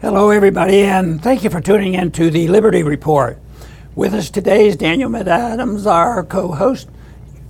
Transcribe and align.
Hello, 0.00 0.30
everybody, 0.30 0.82
and 0.82 1.20
thank 1.22 1.42
you 1.42 1.50
for 1.50 1.60
tuning 1.60 1.94
in 1.94 2.10
to 2.12 2.30
the 2.30 2.48
Liberty 2.48 2.82
Report. 2.82 3.38
With 3.96 4.14
us 4.14 4.30
today 4.30 4.68
is 4.68 4.76
Daniel 4.76 5.10
McAdams, 5.10 5.86
our 5.86 6.22
co 6.24 6.52
host. 6.52 6.88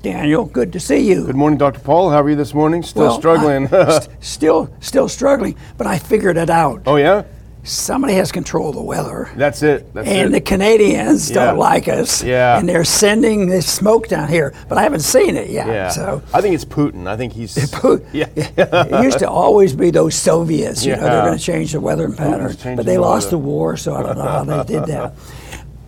Daniel, 0.03 0.45
good 0.47 0.73
to 0.73 0.81
see 0.81 0.99
you. 0.99 1.27
Good 1.27 1.37
morning, 1.37 1.59
Dr. 1.59 1.81
Paul. 1.81 2.11
How 2.11 2.23
are 2.23 2.31
you 2.31 2.37
this 2.37 2.55
morning? 2.55 2.83
Still 2.83 3.03
Well, 3.03 3.13
uh, 3.15 3.19
struggling. 3.19 3.69
St- 3.69 4.25
still, 4.25 4.71
still 4.81 5.09
struggling, 5.09 5.57
but 5.77 5.87
I 5.87 5.99
figured 5.99 6.37
it 6.37 6.49
out. 6.49 6.83
oh, 6.87 6.97
yeah? 6.97 7.25
Somebody 7.71 8.15
has 8.15 8.33
control 8.33 8.71
of 8.71 8.75
the 8.77 8.83
weather. 8.83 9.31
That's 9.37 9.63
it. 9.63 9.93
That's 9.95 10.09
And 10.09 10.33
the. 10.35 10.41
Canadians 10.41 11.29
Yeah. 11.31 11.47
don't 11.47 11.59
like 11.59 11.87
us. 11.89 12.23
Yeah. 12.23 12.59
And 12.59 12.69
they're 12.69 12.85
sending 12.85 13.47
this 13.49 13.67
smoke 13.67 14.09
down 14.09 14.29
here, 14.29 14.55
but 14.69 14.79
I 14.79 14.83
haven't 14.83 15.01
seen 15.01 15.37
it 15.37 15.51
yet. 15.51 15.67
yeah. 15.67 15.89
So 15.91 16.23
I 16.33 16.41
think 16.41 16.55
it's 16.55 16.65
Putin. 16.65 17.07
I 17.07 17.17
think 17.17 17.33
he's. 17.33 17.71
Pu- 17.73 18.05
Yeah. 18.13 18.27
it 18.37 19.03
used 19.05 19.19
to 19.21 19.29
always 19.29 19.75
be 19.75 19.91
those 19.91 20.15
Soviets, 20.15 20.85
you 20.85 20.97
know, 20.97 21.03
they're 21.03 21.23
going 21.27 21.39
to 21.39 21.45
change 21.45 21.73
the 21.73 21.81
weather 21.81 22.11
pattern. 22.11 22.57
But 22.77 22.87
they 22.87 22.95
the 22.95 23.01
lost 23.03 23.27
weather. 23.27 23.31
the 23.31 23.39
war, 23.39 23.77
so 23.77 23.95
I 23.95 24.03
don't 24.03 24.17
know 24.19 24.25
how 24.25 24.45
they 24.45 24.65
did 24.75 24.87
that. 24.87 25.15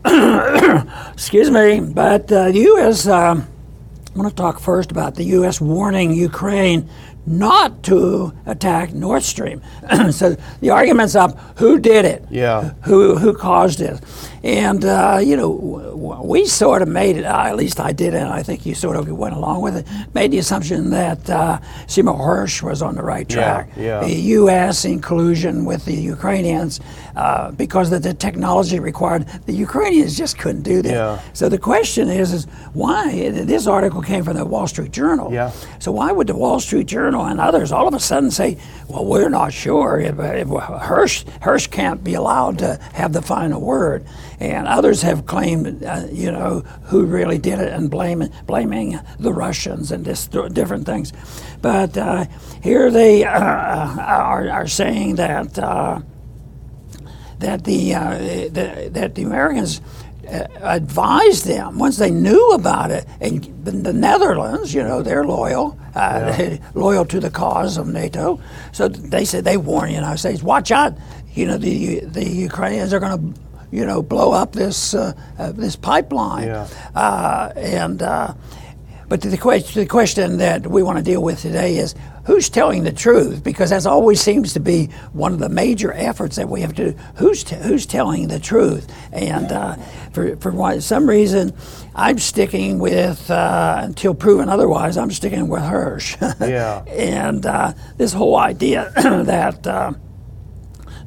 Excuse 1.13 1.51
me, 1.51 1.81
but 1.81 2.31
uh, 2.33 2.51
the 2.51 2.59
U.S. 2.59 3.07
Um, 3.07 3.47
I 4.15 4.19
want 4.19 4.31
to 4.31 4.35
talk 4.35 4.59
first 4.61 4.91
about 4.91 5.15
the 5.15 5.25
U.S. 5.39 5.61
warning 5.61 6.13
Ukraine 6.13 6.89
not 7.27 7.83
to 7.85 8.33
attack 8.47 8.93
Nord 8.93 9.23
Stream. 9.23 9.63
so 10.11 10.37
the 10.61 10.71
argument's 10.71 11.15
up: 11.15 11.39
who 11.59 11.79
did 11.79 12.05
it? 12.05 12.25
Yeah. 12.31 12.75
Who 12.85 13.17
who 13.17 13.35
caused 13.35 13.81
it? 13.81 14.01
And 14.43 14.85
uh, 14.87 15.21
you 15.23 15.37
know, 15.37 15.51
we 16.25 16.47
sort 16.47 16.81
of 16.81 16.89
made 16.89 17.17
it. 17.19 17.25
Uh, 17.25 17.45
at 17.47 17.57
least 17.57 17.79
I 17.79 17.93
did, 17.93 18.15
and 18.15 18.29
I 18.29 18.43
think 18.43 18.65
you 18.65 18.75
sort 18.75 18.97
of 18.97 19.07
went 19.11 19.35
along 19.35 19.61
with 19.61 19.77
it. 19.77 19.87
Made 20.15 20.31
the 20.31 20.39
assumption 20.39 20.89
that 20.91 21.29
uh, 21.29 21.59
Seymour 21.87 22.15
Hersh 22.19 22.63
was 22.63 22.81
on 22.81 22.95
the 22.95 23.03
right 23.03 23.31
Yeah, 23.31 23.37
track. 23.37 23.71
yeah. 23.77 24.01
The 24.01 24.15
U.S. 24.41 24.87
inclusion 24.87 25.67
with 25.67 25.85
the 25.85 25.95
Ukrainians, 25.95 26.81
uh, 27.17 27.51
because 27.53 27.93
of 27.93 28.03
the 28.03 28.15
technology 28.15 28.79
required, 28.81 29.27
the 29.45 29.53
Ukrainians 29.53 30.17
just 30.17 30.39
couldn't 30.39 30.63
do 30.63 30.81
that. 30.83 30.91
Yeah. 30.91 31.21
So 31.35 31.51
the 31.51 31.59
question 31.59 32.09
is, 32.09 32.33
is 32.33 32.45
why? 32.73 33.29
This 33.31 33.67
article 33.67 34.01
came 34.01 34.25
from 34.25 34.37
the 34.39 34.45
Wall 34.47 34.67
Street 34.67 34.93
Journal. 34.93 35.31
Yeah. 35.33 35.51
So 35.81 35.93
why 35.93 36.13
would 36.13 36.29
the 36.29 36.35
Wall 36.37 36.61
Street 36.61 36.87
Journal 36.87 37.27
and 37.27 37.41
others 37.41 37.73
all 37.73 37.87
of 37.87 37.93
a 37.93 38.01
sudden 38.01 38.31
say, 38.31 38.57
"Well, 38.89 39.05
we're 39.05 39.29
not 39.29 39.53
sure 39.53 40.01
if, 40.01 40.19
if 40.19 40.49
Hersh 40.49 41.25
Hersh 41.41 41.71
can't 41.71 42.03
be 42.03 42.15
allowed 42.15 42.59
to 42.61 42.79
have 42.95 43.13
the 43.13 43.21
final 43.23 43.61
word," 43.61 44.07
and 44.41 44.67
others 44.67 45.03
have 45.03 45.27
claimed, 45.27 45.85
uh, 45.85 46.07
you 46.11 46.33
know, 46.33 46.61
who 46.85 47.05
really 47.05 47.39
did 47.39 47.59
it 47.59 47.73
and 47.73 47.91
blaming 47.91 48.33
blaming 48.47 48.99
the 49.19 49.33
Russians 49.33 49.93
and 49.93 50.05
this 50.05 50.27
different 50.27 50.87
things. 50.87 51.13
But 51.61 51.97
uh, 51.97 52.25
here 52.63 52.91
they 52.91 53.25
uh, 53.25 53.31
are, 53.31 54.49
are 54.49 54.67
saying 54.67 55.17
that. 55.17 55.59
Uh, 55.59 56.01
that 57.41 57.65
the, 57.65 57.95
uh, 57.95 58.19
the 58.19 58.91
that 58.93 59.15
the 59.15 59.23
Americans 59.23 59.81
uh, 60.29 60.47
advised 60.61 61.47
them 61.47 61.79
once 61.79 61.97
they 61.97 62.11
knew 62.11 62.51
about 62.51 62.91
it. 62.91 63.07
And 63.21 63.43
the, 63.65 63.73
the 63.73 63.93
Netherlands, 63.93 64.73
you 64.75 64.83
know, 64.83 65.03
they're 65.03 65.25
loyal, 65.25 65.79
uh, 65.95 66.57
loyal 66.75 67.05
to 67.07 67.19
the 67.19 67.31
cause 67.31 67.79
of 67.79 67.89
NATO. 67.89 68.41
So 68.73 68.89
they 68.89 69.25
said 69.25 69.45
they 69.45 69.57
warn 69.57 69.89
the 69.89 69.95
United 69.95 70.19
States, 70.19 70.43
watch 70.43 70.71
out. 70.71 70.97
You 71.35 71.47
know, 71.47 71.57
the 71.57 72.01
the 72.01 72.29
Ukrainians 72.29 72.93
are 72.93 73.01
going 73.01 73.35
to, 73.35 73.41
you 73.71 73.85
know, 73.87 74.03
blow 74.03 74.33
up 74.33 74.53
this 74.53 74.95
uh, 74.95 75.13
uh, 75.39 75.53
this 75.53 75.77
pipeline. 75.77 76.47
Yeah. 76.49 76.69
Uh, 76.95 77.53
and 77.57 78.03
uh, 78.03 78.35
but 79.11 79.23
the 79.23 79.37
question, 79.37 79.83
the 79.83 79.89
question 79.89 80.37
that 80.39 80.69
we 80.69 80.85
want 80.85 80.99
to 80.99 81.03
deal 81.05 81.21
with 81.21 81.41
today 81.41 81.79
is 81.79 81.97
who's 82.27 82.49
telling 82.49 82.85
the 82.85 82.93
truth? 82.93 83.43
Because 83.43 83.71
that 83.71 83.85
always 83.85 84.21
seems 84.21 84.53
to 84.53 84.61
be 84.61 84.87
one 85.13 85.33
of 85.33 85.41
the 85.41 85.49
major 85.49 85.93
efforts 85.93 86.37
that 86.37 86.49
we 86.49 86.61
have 86.61 86.75
to 86.77 86.93
do. 86.93 86.99
Who's, 87.17 87.43
t- 87.43 87.57
who's 87.57 87.87
telling 87.87 88.29
the 88.29 88.39
truth? 88.39 88.87
And 89.13 89.51
uh, 89.51 89.75
for, 90.13 90.37
for 90.37 90.53
one, 90.53 90.81
some 90.81 91.09
reason, 91.09 91.53
I'm 91.97 92.21
sticking 92.21 92.79
with, 92.79 93.29
uh, 93.33 93.81
until 93.83 94.15
proven 94.15 94.49
otherwise, 94.49 94.97
I'm 94.97 95.11
sticking 95.11 95.49
with 95.49 95.63
Hersh. 95.63 96.17
Yeah. 96.49 96.85
and 96.85 97.45
uh, 97.45 97.73
this 97.97 98.13
whole 98.13 98.37
idea 98.37 98.93
that. 98.95 99.67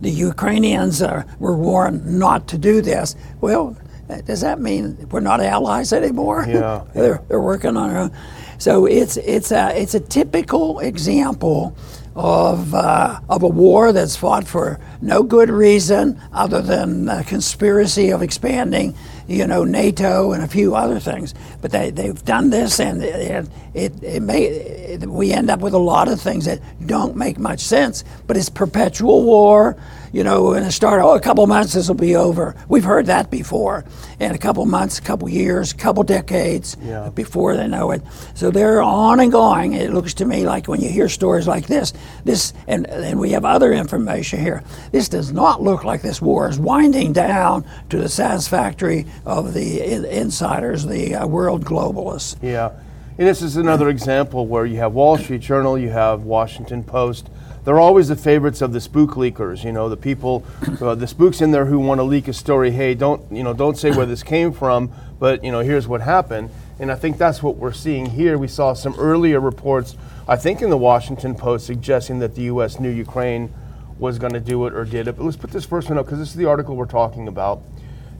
The 0.03 0.11
Ukrainians 0.11 1.01
uh, 1.01 1.23
were 1.39 1.55
warned 1.55 2.05
not 2.05 2.47
to 2.49 2.57
do 2.57 2.81
this. 2.81 3.15
Well, 3.39 3.77
does 4.25 4.41
that 4.41 4.59
mean 4.59 5.07
we're 5.09 5.21
not 5.21 5.39
allies 5.39 5.93
anymore? 5.93 6.45
Yeah. 6.47 6.83
they're, 6.93 7.21
they're 7.29 7.39
working 7.39 7.77
on 7.77 7.89
their 7.89 7.99
own. 7.99 8.11
So 8.57 8.85
it's 8.85 9.17
it's 9.17 9.51
a 9.51 9.79
it's 9.79 9.93
a 9.93 9.99
typical 9.99 10.79
example 10.79 11.75
of 12.15 12.73
uh, 12.73 13.19
of 13.29 13.43
a 13.43 13.47
war 13.47 13.91
that's 13.91 14.15
fought 14.15 14.47
for 14.47 14.79
no 15.01 15.23
good 15.23 15.49
reason 15.49 16.21
other 16.31 16.61
than 16.61 17.09
a 17.09 17.23
conspiracy 17.23 18.11
of 18.11 18.21
expanding, 18.21 18.95
you 19.27 19.47
know, 19.47 19.63
NATO 19.63 20.31
and 20.33 20.43
a 20.43 20.47
few 20.47 20.75
other 20.75 20.99
things. 20.99 21.33
But 21.61 21.71
they 21.71 21.89
they've 21.89 22.23
done 22.23 22.49
this, 22.49 22.79
and 22.79 23.01
it 23.01 23.47
it, 23.73 23.91
it 24.03 24.21
may 24.21 24.43
it, 24.43 25.05
we 25.07 25.31
end 25.33 25.49
up 25.49 25.59
with 25.59 25.73
a 25.73 25.77
lot 25.79 26.07
of 26.07 26.21
things 26.21 26.45
that 26.45 26.59
don't 26.85 27.15
make 27.15 27.37
much 27.39 27.59
sense. 27.61 28.03
But 28.27 28.37
it's 28.37 28.49
perpetual 28.49 29.23
war. 29.23 29.75
You 30.11 30.23
know, 30.23 30.43
we're 30.43 30.53
going 30.53 30.65
to 30.65 30.71
start. 30.71 31.01
Oh, 31.01 31.15
a 31.15 31.19
couple 31.19 31.47
months, 31.47 31.73
this 31.73 31.87
will 31.87 31.95
be 31.95 32.15
over. 32.15 32.55
We've 32.69 32.83
heard 32.83 33.07
that 33.07 33.31
before. 33.31 33.83
And 34.19 34.35
a 34.35 34.37
couple 34.37 34.63
months, 34.67 34.99
a 34.99 35.01
couple 35.01 35.27
years, 35.27 35.71
a 35.71 35.75
couple 35.75 36.03
decades 36.03 36.77
Yeah. 36.83 37.09
before 37.09 37.57
they 37.57 37.67
know 37.67 37.89
it. 37.89 38.03
So 38.35 38.51
they're 38.51 38.83
on 38.83 39.19
and 39.19 39.31
going. 39.31 39.73
It 39.73 39.91
looks 39.91 40.13
to 40.15 40.25
me 40.25 40.45
like 40.45 40.67
when 40.67 40.81
you 40.81 40.89
hear 40.89 41.09
stories 41.09 41.47
like 41.47 41.65
this, 41.65 41.93
this, 42.25 42.53
and, 42.67 42.85
and 42.85 43.19
we 43.19 43.31
have 43.31 43.43
other 43.43 43.73
information 43.73 44.39
here. 44.39 44.61
This 44.91 45.09
does 45.09 45.31
not 45.31 45.63
look 45.63 45.83
like 45.83 46.03
this 46.03 46.21
war 46.21 46.47
is 46.47 46.59
winding 46.59 47.11
down 47.13 47.65
to 47.89 47.97
the 47.97 48.07
satisfactory 48.09 49.07
of 49.25 49.55
the 49.55 49.81
insiders, 50.15 50.85
the 50.85 51.15
uh, 51.15 51.25
world 51.25 51.65
globalists. 51.65 52.35
Yeah. 52.43 52.69
And 53.15 53.27
this 53.27 53.43
is 53.43 53.57
another 53.57 53.89
example 53.89 54.47
where 54.47 54.65
you 54.65 54.77
have 54.77 54.93
Wall 54.93 55.19
Street 55.19 55.41
Journal, 55.41 55.77
you 55.77 55.91
have 55.91 56.23
Washington 56.23 56.83
Post. 56.83 57.29
They're 57.63 57.79
always 57.79 58.07
the 58.07 58.15
favorites 58.15 58.59
of 58.59 58.73
the 58.73 58.81
spook 58.81 59.11
leakers. 59.11 59.63
You 59.63 59.71
know, 59.71 59.87
the 59.87 59.95
people, 59.95 60.43
uh, 60.81 60.95
the 60.95 61.05
spooks 61.05 61.39
in 61.39 61.51
there 61.51 61.65
who 61.65 61.77
want 61.77 61.99
to 61.99 62.03
leak 62.03 62.27
a 62.27 62.33
story. 62.33 62.71
Hey, 62.71 62.95
don't 62.95 63.21
you 63.31 63.43
know? 63.43 63.53
Don't 63.53 63.77
say 63.77 63.91
where 63.91 64.07
this 64.07 64.23
came 64.23 64.51
from, 64.51 64.91
but 65.19 65.43
you 65.43 65.51
know, 65.51 65.59
here's 65.59 65.87
what 65.87 66.01
happened. 66.01 66.49
And 66.79 66.91
I 66.91 66.95
think 66.95 67.19
that's 67.19 67.43
what 67.43 67.55
we're 67.57 67.71
seeing 67.71 68.07
here. 68.07 68.35
We 68.35 68.47
saw 68.47 68.73
some 68.73 68.95
earlier 68.97 69.39
reports, 69.39 69.95
I 70.27 70.35
think, 70.35 70.63
in 70.63 70.71
the 70.71 70.77
Washington 70.77 71.35
Post, 71.35 71.67
suggesting 71.67 72.17
that 72.17 72.33
the 72.33 72.41
U.S. 72.43 72.79
knew 72.79 72.89
Ukraine 72.89 73.53
was 73.99 74.17
going 74.17 74.33
to 74.33 74.39
do 74.39 74.65
it 74.65 74.73
or 74.73 74.85
did 74.85 75.07
it. 75.07 75.17
But 75.17 75.23
let's 75.23 75.37
put 75.37 75.51
this 75.51 75.65
first 75.65 75.87
one 75.87 75.99
up 75.99 76.07
because 76.07 76.17
this 76.17 76.29
is 76.29 76.35
the 76.35 76.45
article 76.45 76.75
we're 76.75 76.87
talking 76.87 77.27
about. 77.27 77.61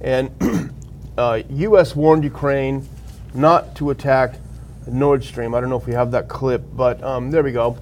And 0.01 0.71
uh, 1.17 1.41
U.S. 1.49 1.95
warned 1.95 2.23
Ukraine 2.23 2.87
not 3.33 3.75
to 3.77 3.89
attack 3.89 4.35
Nord 4.87 5.23
Stream. 5.23 5.53
I 5.53 5.61
don't 5.61 5.69
know 5.69 5.77
if 5.77 5.87
we 5.87 5.93
have 5.93 6.11
that 6.11 6.27
clip, 6.27 6.63
but 6.73 7.01
um, 7.03 7.31
there 7.31 7.43
we 7.43 7.51
go. 7.51 7.77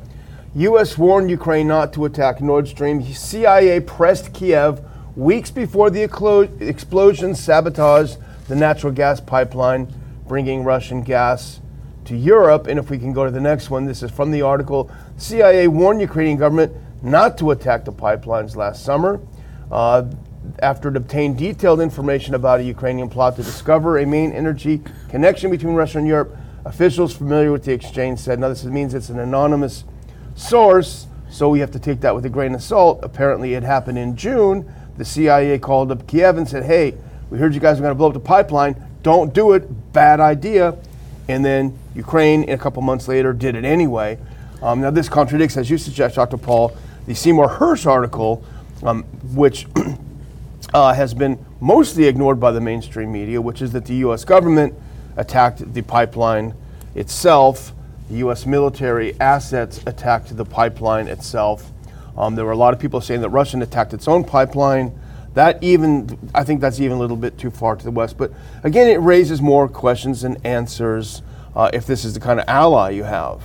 U.S. 0.56 0.98
warned 0.98 1.30
Ukraine 1.30 1.68
not 1.68 1.94
to 1.94 2.06
attack 2.06 2.42
Nord 2.42 2.68
Stream. 2.68 3.02
CIA 3.04 3.80
pressed 3.80 4.34
Kiev 4.34 4.82
weeks 5.16 5.52
before 5.52 5.90
the 5.90 6.08
eclo- 6.08 6.62
explosion 6.62 7.36
sabotaged 7.36 8.18
the 8.48 8.56
natural 8.56 8.92
gas 8.92 9.22
pipeline, 9.22 9.94
bringing 10.28 10.64
Russian 10.64 11.04
gas 11.04 11.62
to 12.06 12.16
Europe. 12.16 12.68
And 12.68 12.78
if 12.78 12.90
we 12.90 12.98
can 12.98 13.14
go 13.14 13.26
to 13.26 13.32
the 13.32 13.40
next 13.40 13.70
one, 13.70 13.86
this 13.86 14.04
is 14.04 14.12
from 14.12 14.32
the 14.32 14.42
article. 14.42 14.92
CIA 15.18 15.68
warned 15.68 16.02
Ukrainian 16.02 16.38
government 16.38 16.74
not 17.02 17.38
to 17.38 17.52
attack 17.52 17.86
the 17.86 17.94
pipelines 17.94 18.56
last 18.56 18.84
summer. 18.84 19.22
Uh, 19.72 20.04
after 20.60 20.90
it 20.90 20.98
obtained 20.98 21.38
detailed 21.38 21.80
information 21.80 22.34
about 22.34 22.60
a 22.60 22.64
Ukrainian 22.64 23.10
plot 23.10 23.36
to 23.36 23.44
discover 23.44 24.00
a 24.00 24.06
main 24.06 24.32
energy 24.32 24.82
connection 25.10 25.52
between 25.52 25.76
Russia 25.76 26.00
and 26.00 26.08
Europe, 26.08 26.36
officials 26.66 27.16
familiar 27.16 27.52
with 27.52 27.64
the 27.66 27.74
exchange 27.74 28.20
said, 28.20 28.40
now 28.40 28.50
this 28.50 28.64
means 28.64 28.94
it's 28.94 29.10
an 29.10 29.20
anonymous 29.20 29.84
source, 30.36 31.08
so 31.30 31.50
we 31.50 31.60
have 31.60 31.72
to 31.72 31.80
take 31.80 32.02
that 32.02 32.14
with 32.14 32.26
a 32.26 32.30
grain 32.30 32.54
of 32.54 32.62
salt. 32.62 33.00
Apparently, 33.04 33.54
it 33.54 33.64
happened 33.64 33.98
in 33.98 34.16
June. 34.16 34.72
The 34.98 35.06
CIA 35.06 35.58
called 35.60 35.92
up 35.92 36.08
Kiev 36.08 36.38
and 36.38 36.48
said, 36.48 36.64
hey, 36.64 36.96
we 37.30 37.38
heard 37.40 37.54
you 37.54 37.60
guys 37.60 37.78
are 37.78 37.82
going 37.82 37.92
to 37.92 37.96
blow 37.96 38.08
up 38.08 38.14
the 38.14 38.20
pipeline. 38.20 38.76
Don't 39.04 39.34
do 39.34 39.54
it. 39.54 39.94
Bad 39.94 40.20
idea. 40.20 40.78
And 41.28 41.44
then 41.44 41.78
Ukraine, 41.96 42.50
a 42.50 42.58
couple 42.58 42.82
months 42.82 43.08
later, 43.08 43.32
did 43.34 43.56
it 43.56 43.64
anyway. 43.64 44.20
Um, 44.62 44.82
now, 44.82 44.92
this 44.92 45.10
contradicts, 45.10 45.58
as 45.58 45.70
you 45.70 45.78
suggest, 45.78 46.16
Dr. 46.16 46.38
Paul, 46.38 46.76
the 47.08 47.16
Seymour 47.16 47.48
Hersh 47.48 47.88
article, 47.88 48.44
um, 48.84 49.04
which 49.34 49.66
uh, 50.74 50.94
has 50.94 51.14
been 51.14 51.44
mostly 51.60 52.06
ignored 52.06 52.40
by 52.40 52.52
the 52.52 52.62
mainstream 52.62 53.12
media, 53.12 53.42
which 53.42 53.62
is 53.62 53.72
that 53.72 53.86
the 53.86 53.96
U.S. 53.96 54.26
government 54.26 54.74
attacked 55.18 55.74
the 55.74 55.82
pipeline 55.82 56.54
itself. 56.96 57.74
The 58.10 58.18
U.S. 58.18 58.46
military 58.46 59.20
assets 59.20 59.82
attacked 59.86 60.36
the 60.36 60.46
pipeline 60.46 61.08
itself. 61.08 61.72
Um, 62.18 62.36
there 62.36 62.46
were 62.46 62.52
a 62.52 62.58
lot 62.58 62.74
of 62.74 62.80
people 62.80 63.00
saying 63.02 63.22
that 63.22 63.30
Russian 63.30 63.62
attacked 63.62 63.94
its 63.94 64.08
own 64.08 64.24
pipeline. 64.24 64.98
That 65.34 65.64
even, 65.64 66.20
I 66.36 66.44
think 66.44 66.60
that's 66.60 66.80
even 66.82 66.98
a 66.98 67.00
little 67.00 67.16
bit 67.16 67.38
too 67.38 67.52
far 67.52 67.76
to 67.78 67.84
the 67.84 67.92
west. 67.92 68.18
But 68.18 68.34
again, 68.64 68.88
it 68.88 68.98
raises 68.98 69.42
more 69.42 69.70
questions 69.70 70.24
and 70.24 70.46
answers 70.46 71.22
uh, 71.56 71.70
if 71.74 71.86
this 71.86 72.04
is 72.04 72.14
the 72.14 72.20
kind 72.20 72.40
of 72.40 72.46
ally 72.50 72.90
you 72.90 73.04
have. 73.04 73.42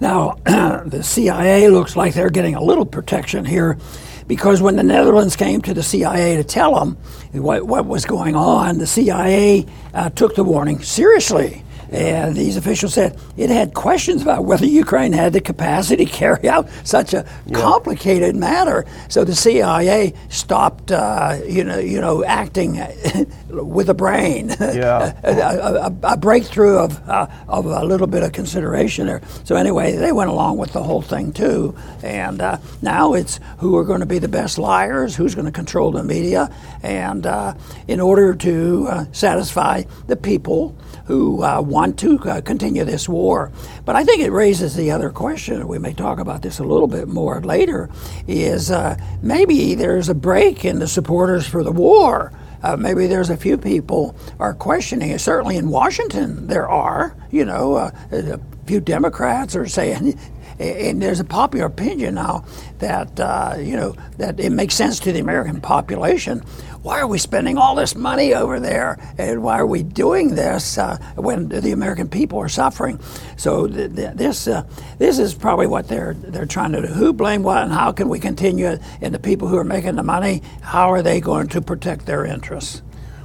Now, 0.00 0.36
the 0.44 1.02
CIA 1.02 1.68
looks 1.68 1.96
like 1.96 2.14
they're 2.14 2.30
getting 2.30 2.54
a 2.54 2.62
little 2.62 2.86
protection 2.86 3.44
here 3.44 3.78
because 4.26 4.60
when 4.60 4.76
the 4.76 4.82
Netherlands 4.82 5.36
came 5.36 5.62
to 5.62 5.74
the 5.74 5.82
CIA 5.82 6.36
to 6.36 6.44
tell 6.44 6.74
them 6.74 6.96
what, 7.32 7.66
what 7.66 7.86
was 7.86 8.04
going 8.04 8.34
on, 8.34 8.78
the 8.78 8.86
CIA 8.86 9.66
uh, 9.94 10.10
took 10.10 10.34
the 10.34 10.44
warning 10.44 10.82
seriously. 10.82 11.62
And 11.90 12.36
these 12.36 12.56
officials 12.56 12.94
said 12.94 13.18
it 13.36 13.50
had 13.50 13.74
questions 13.74 14.22
about 14.22 14.44
whether 14.44 14.66
Ukraine 14.66 15.12
had 15.12 15.32
the 15.32 15.40
capacity 15.40 16.04
to 16.04 16.10
carry 16.10 16.48
out 16.48 16.68
such 16.84 17.14
a 17.14 17.26
yeah. 17.46 17.58
complicated 17.58 18.36
matter. 18.36 18.84
So 19.08 19.24
the 19.24 19.34
CIA 19.34 20.14
stopped, 20.28 20.90
uh, 20.90 21.38
you 21.46 21.64
know, 21.64 21.78
you 21.78 22.00
know, 22.00 22.24
acting 22.24 22.80
with 23.48 23.88
a 23.88 23.94
brain. 23.94 24.54
Yeah. 24.76 25.14
a, 25.22 25.86
a, 25.86 25.96
a, 26.02 26.16
breakthrough 26.16 26.76
of 26.78 27.08
uh, 27.08 27.28
of 27.48 27.66
a 27.66 27.84
little 27.84 28.06
bit 28.06 28.22
of 28.22 28.32
consideration 28.32 29.06
there. 29.06 29.22
So 29.44 29.54
anyway, 29.54 29.92
they 29.92 30.12
went 30.12 30.28
along 30.28 30.58
with 30.58 30.72
the 30.72 30.82
whole 30.82 31.00
thing 31.00 31.32
too. 31.32 31.74
And 32.02 32.42
uh, 32.42 32.58
now 32.82 33.14
it's 33.14 33.40
who 33.58 33.76
are 33.76 33.84
going 33.84 34.00
to 34.00 34.06
be 34.06 34.18
the 34.18 34.28
best 34.28 34.58
liars, 34.58 35.16
who's 35.16 35.34
going 35.34 35.46
to 35.46 35.52
control 35.52 35.92
the 35.92 36.02
media, 36.02 36.50
and 36.82 37.26
uh, 37.26 37.54
in 37.88 38.00
order 38.00 38.34
to 38.34 38.86
uh, 38.88 39.04
satisfy 39.12 39.84
the 40.08 40.16
people 40.16 40.76
who 41.06 41.42
uh, 41.42 41.62
want 41.76 41.98
to 41.98 42.18
uh, 42.20 42.40
continue 42.40 42.84
this 42.84 43.06
war. 43.06 43.52
But 43.84 43.96
I 43.96 44.02
think 44.02 44.22
it 44.22 44.30
raises 44.30 44.76
the 44.76 44.90
other 44.90 45.10
question, 45.10 45.68
we 45.68 45.78
may 45.78 45.92
talk 45.92 46.18
about 46.18 46.40
this 46.40 46.58
a 46.58 46.64
little 46.64 46.86
bit 46.86 47.06
more 47.06 47.42
later, 47.42 47.90
is 48.26 48.70
uh, 48.70 48.96
maybe 49.20 49.74
there's 49.74 50.08
a 50.08 50.14
break 50.14 50.64
in 50.64 50.78
the 50.78 50.88
supporters 50.88 51.46
for 51.46 51.62
the 51.62 51.70
war. 51.70 52.32
Uh, 52.62 52.78
maybe 52.78 53.06
there's 53.06 53.28
a 53.28 53.36
few 53.36 53.58
people 53.58 54.16
are 54.38 54.54
questioning 54.54 55.10
it. 55.10 55.20
Certainly 55.20 55.58
in 55.58 55.68
Washington, 55.68 56.46
there 56.46 56.66
are. 56.66 57.14
You 57.30 57.44
know, 57.44 57.74
uh, 57.74 57.90
a 58.10 58.40
few 58.64 58.80
Democrats 58.80 59.54
are 59.54 59.66
saying, 59.66 60.18
and 60.58 61.02
there's 61.02 61.20
a 61.20 61.24
popular 61.24 61.66
opinion 61.66 62.14
now 62.14 62.46
that 62.78 63.20
uh, 63.20 63.56
you 63.58 63.76
know 63.76 63.94
that 64.16 64.40
it 64.40 64.50
makes 64.50 64.74
sense 64.74 64.98
to 65.00 65.12
the 65.12 65.20
American 65.20 65.60
population 65.60 66.42
why 66.86 67.00
are 67.00 67.08
we 67.08 67.18
spending 67.18 67.58
all 67.58 67.74
this 67.74 67.96
money 67.96 68.32
over 68.32 68.60
there? 68.60 68.96
And 69.18 69.42
why 69.42 69.58
are 69.58 69.66
we 69.66 69.82
doing 69.82 70.36
this 70.36 70.78
uh, 70.78 70.98
when 71.16 71.48
the 71.48 71.72
American 71.72 72.08
people 72.08 72.38
are 72.38 72.48
suffering? 72.48 73.00
So 73.36 73.66
th- 73.66 73.96
th- 73.96 74.14
this 74.14 74.46
uh, 74.46 74.62
this 74.96 75.18
is 75.18 75.34
probably 75.34 75.66
what 75.66 75.88
they're 75.88 76.14
they're 76.14 76.46
trying 76.46 76.70
to 76.72 76.82
do. 76.82 76.86
Who 76.86 77.12
blame 77.12 77.42
what, 77.42 77.64
and 77.64 77.72
how 77.72 77.90
can 77.90 78.08
we 78.08 78.20
continue? 78.20 78.78
And 79.00 79.12
the 79.12 79.18
people 79.18 79.48
who 79.48 79.56
are 79.56 79.64
making 79.64 79.96
the 79.96 80.04
money, 80.04 80.42
how 80.60 80.92
are 80.92 81.02
they 81.02 81.20
going 81.20 81.48
to 81.48 81.60
protect 81.60 82.06
their 82.06 82.24
interests? 82.24 82.82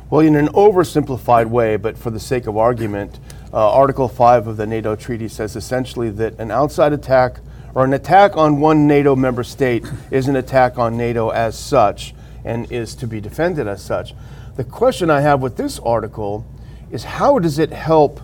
Well, 0.09 0.21
in 0.21 0.35
an 0.35 0.47
oversimplified 0.47 1.45
way, 1.45 1.77
but 1.77 1.99
for 1.99 2.09
the 2.09 2.19
sake 2.19 2.47
of 2.47 2.57
argument, 2.57 3.19
uh, 3.53 3.71
Article 3.71 4.07
5 4.07 4.47
of 4.47 4.57
the 4.57 4.65
NATO 4.65 4.95
Treaty 4.95 5.27
says 5.27 5.55
essentially 5.55 6.09
that 6.09 6.39
an 6.39 6.49
outside 6.49 6.93
attack 6.93 7.41
or 7.75 7.85
an 7.85 7.93
attack 7.93 8.35
on 8.35 8.59
one 8.59 8.87
NATO 8.87 9.15
member 9.15 9.43
state 9.43 9.85
is 10.09 10.27
an 10.27 10.35
attack 10.35 10.79
on 10.79 10.97
NATO 10.97 11.29
as 11.29 11.59
such 11.59 12.15
and 12.43 12.71
is 12.71 12.95
to 12.95 13.07
be 13.07 13.21
defended 13.21 13.67
as 13.67 13.83
such. 13.83 14.13
The 14.55 14.63
question 14.63 15.09
I 15.09 15.21
have 15.21 15.41
with 15.41 15.57
this 15.57 15.79
article 15.79 16.45
is 16.91 17.03
how 17.03 17.39
does 17.39 17.59
it 17.59 17.71
help 17.71 18.19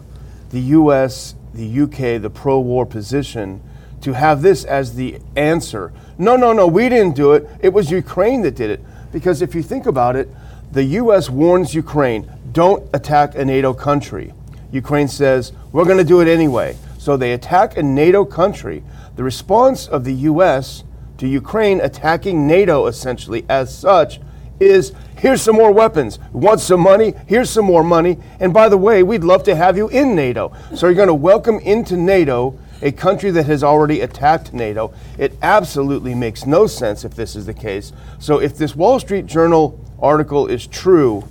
the 0.50 0.60
US, 0.60 1.36
the 1.54 1.82
UK, 1.82 2.22
the 2.22 2.30
pro 2.30 2.60
war 2.60 2.86
position 2.86 3.62
to 4.02 4.14
have 4.14 4.42
this 4.42 4.64
as 4.64 4.96
the 4.96 5.20
answer? 5.36 5.92
No, 6.18 6.36
no, 6.36 6.54
no, 6.54 6.68
we 6.68 6.90
didn't 6.90 7.16
do 7.16 7.34
it. 7.34 7.48
It 7.62 7.70
was 7.70 7.92
Ukraine 7.92 8.42
that 8.42 8.56
did 8.56 8.70
it. 8.70 8.82
Because 9.12 9.42
if 9.42 9.56
you 9.56 9.64
think 9.64 9.86
about 9.86 10.16
it, 10.16 10.30
the 10.72 10.84
US 10.84 11.30
warns 11.30 11.74
Ukraine 11.74 12.30
don't 12.52 12.84
attack 12.94 13.36
a 13.36 13.46
NATO 13.46 13.74
country. 13.74 14.34
Ukraine 14.72 15.08
says, 15.08 15.54
we're 15.72 15.86
going 15.86 15.98
to 15.98 16.04
do 16.04 16.22
it 16.22 16.28
anyway. 16.28 16.76
So 16.98 17.16
they 17.16 17.34
attack 17.34 17.78
a 17.78 17.84
NATO 17.84 18.26
country. 18.26 18.84
The 19.16 19.24
response 19.24 19.88
of 19.88 20.04
the 20.04 20.14
US 20.14 20.84
to 21.18 21.28
Ukraine 21.28 21.82
attacking 21.82 22.48
NATO 22.48 22.88
essentially 22.88 23.46
as 23.50 23.76
such 23.76 24.20
is 24.60 24.94
here's 25.18 25.42
some 25.42 25.56
more 25.56 25.72
weapons. 25.72 26.20
Want 26.32 26.60
some 26.60 26.82
money? 26.82 27.14
Here's 27.28 27.50
some 27.50 27.66
more 27.66 27.84
money. 27.84 28.18
And 28.40 28.54
by 28.54 28.70
the 28.70 28.78
way, 28.78 29.04
we'd 29.04 29.24
love 29.24 29.44
to 29.44 29.56
have 29.56 29.78
you 29.78 29.88
in 29.90 30.16
NATO. 30.16 30.52
So 30.76 30.88
you're 30.88 30.96
going 30.96 31.08
to 31.08 31.14
welcome 31.14 31.60
into 31.60 31.96
NATO 31.96 32.58
a 32.82 32.92
country 32.92 33.32
that 33.32 33.46
has 33.46 33.64
already 33.64 34.02
attacked 34.02 34.54
NATO. 34.54 34.94
It 35.18 35.34
absolutely 35.42 36.14
makes 36.14 36.46
no 36.46 36.68
sense 36.68 37.04
if 37.04 37.16
this 37.16 37.36
is 37.36 37.46
the 37.46 37.54
case. 37.54 37.92
So 38.20 38.40
if 38.40 38.58
this 38.58 38.76
Wall 38.76 39.00
Street 39.00 39.26
Journal 39.26 39.80
article 40.00 40.48
is 40.48 40.68
true, 40.68 41.28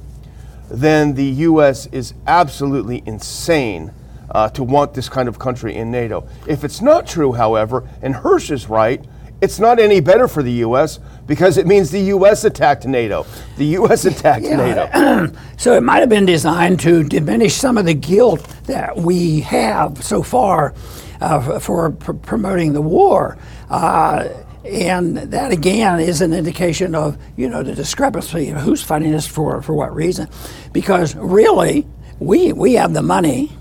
then 0.68 1.14
the 1.14 1.24
U.S. 1.24 1.86
is 1.86 2.14
absolutely 2.26 3.02
insane 3.06 3.92
uh, 4.30 4.48
to 4.50 4.64
want 4.64 4.94
this 4.94 5.08
kind 5.08 5.28
of 5.28 5.38
country 5.38 5.74
in 5.74 5.90
NATO. 5.90 6.28
If 6.48 6.64
it's 6.64 6.80
not 6.80 7.06
true, 7.06 7.32
however, 7.32 7.88
and 8.02 8.14
Hersh 8.16 8.50
is 8.50 8.68
right, 8.68 9.04
it's 9.40 9.58
not 9.58 9.78
any 9.78 10.00
better 10.00 10.28
for 10.28 10.42
the 10.42 10.52
U.S. 10.52 10.98
because 11.26 11.58
it 11.58 11.66
means 11.66 11.90
the 11.90 12.00
U.S. 12.00 12.44
attacked 12.44 12.86
NATO. 12.86 13.26
The 13.58 13.66
U.S. 13.66 14.04
attacked 14.04 14.44
yeah. 14.44 14.56
NATO. 14.56 15.32
so 15.56 15.74
it 15.74 15.82
might 15.82 15.98
have 15.98 16.08
been 16.08 16.26
designed 16.26 16.80
to 16.80 17.04
diminish 17.04 17.54
some 17.54 17.76
of 17.76 17.84
the 17.84 17.94
guilt 17.94 18.40
that 18.64 18.96
we 18.96 19.40
have 19.40 20.02
so 20.02 20.22
far 20.22 20.74
uh, 21.20 21.58
for 21.58 21.92
pr- 21.92 22.12
promoting 22.12 22.72
the 22.72 22.82
war. 22.82 23.36
Uh, 23.68 24.28
and 24.64 25.16
that 25.16 25.52
again 25.52 26.00
is 26.00 26.20
an 26.20 26.32
indication 26.32 26.94
of 26.94 27.16
you 27.36 27.48
know 27.48 27.62
the 27.62 27.74
discrepancy 27.74 28.50
of 28.50 28.58
who's 28.58 28.82
funding 28.82 29.12
this 29.12 29.26
for 29.26 29.62
for 29.62 29.74
what 29.74 29.94
reason, 29.94 30.28
because 30.72 31.14
really 31.14 31.86
we 32.18 32.52
we 32.52 32.72
have 32.74 32.92
the 32.92 33.02
money, 33.02 33.52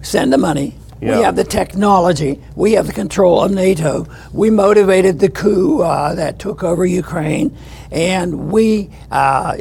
send 0.00 0.32
the 0.32 0.38
money, 0.38 0.74
yeah. 1.00 1.16
We 1.16 1.22
have 1.24 1.36
the 1.36 1.44
technology. 1.44 2.40
We 2.56 2.72
have 2.72 2.86
the 2.86 2.92
control 2.92 3.42
of 3.42 3.50
NATO. 3.52 4.06
We 4.32 4.50
motivated 4.50 5.18
the 5.18 5.30
coup 5.30 5.80
uh, 5.80 6.14
that 6.14 6.38
took 6.38 6.62
over 6.62 6.84
Ukraine. 6.84 7.56
And 7.90 8.50
we 8.52 8.90
uh, 9.10 9.56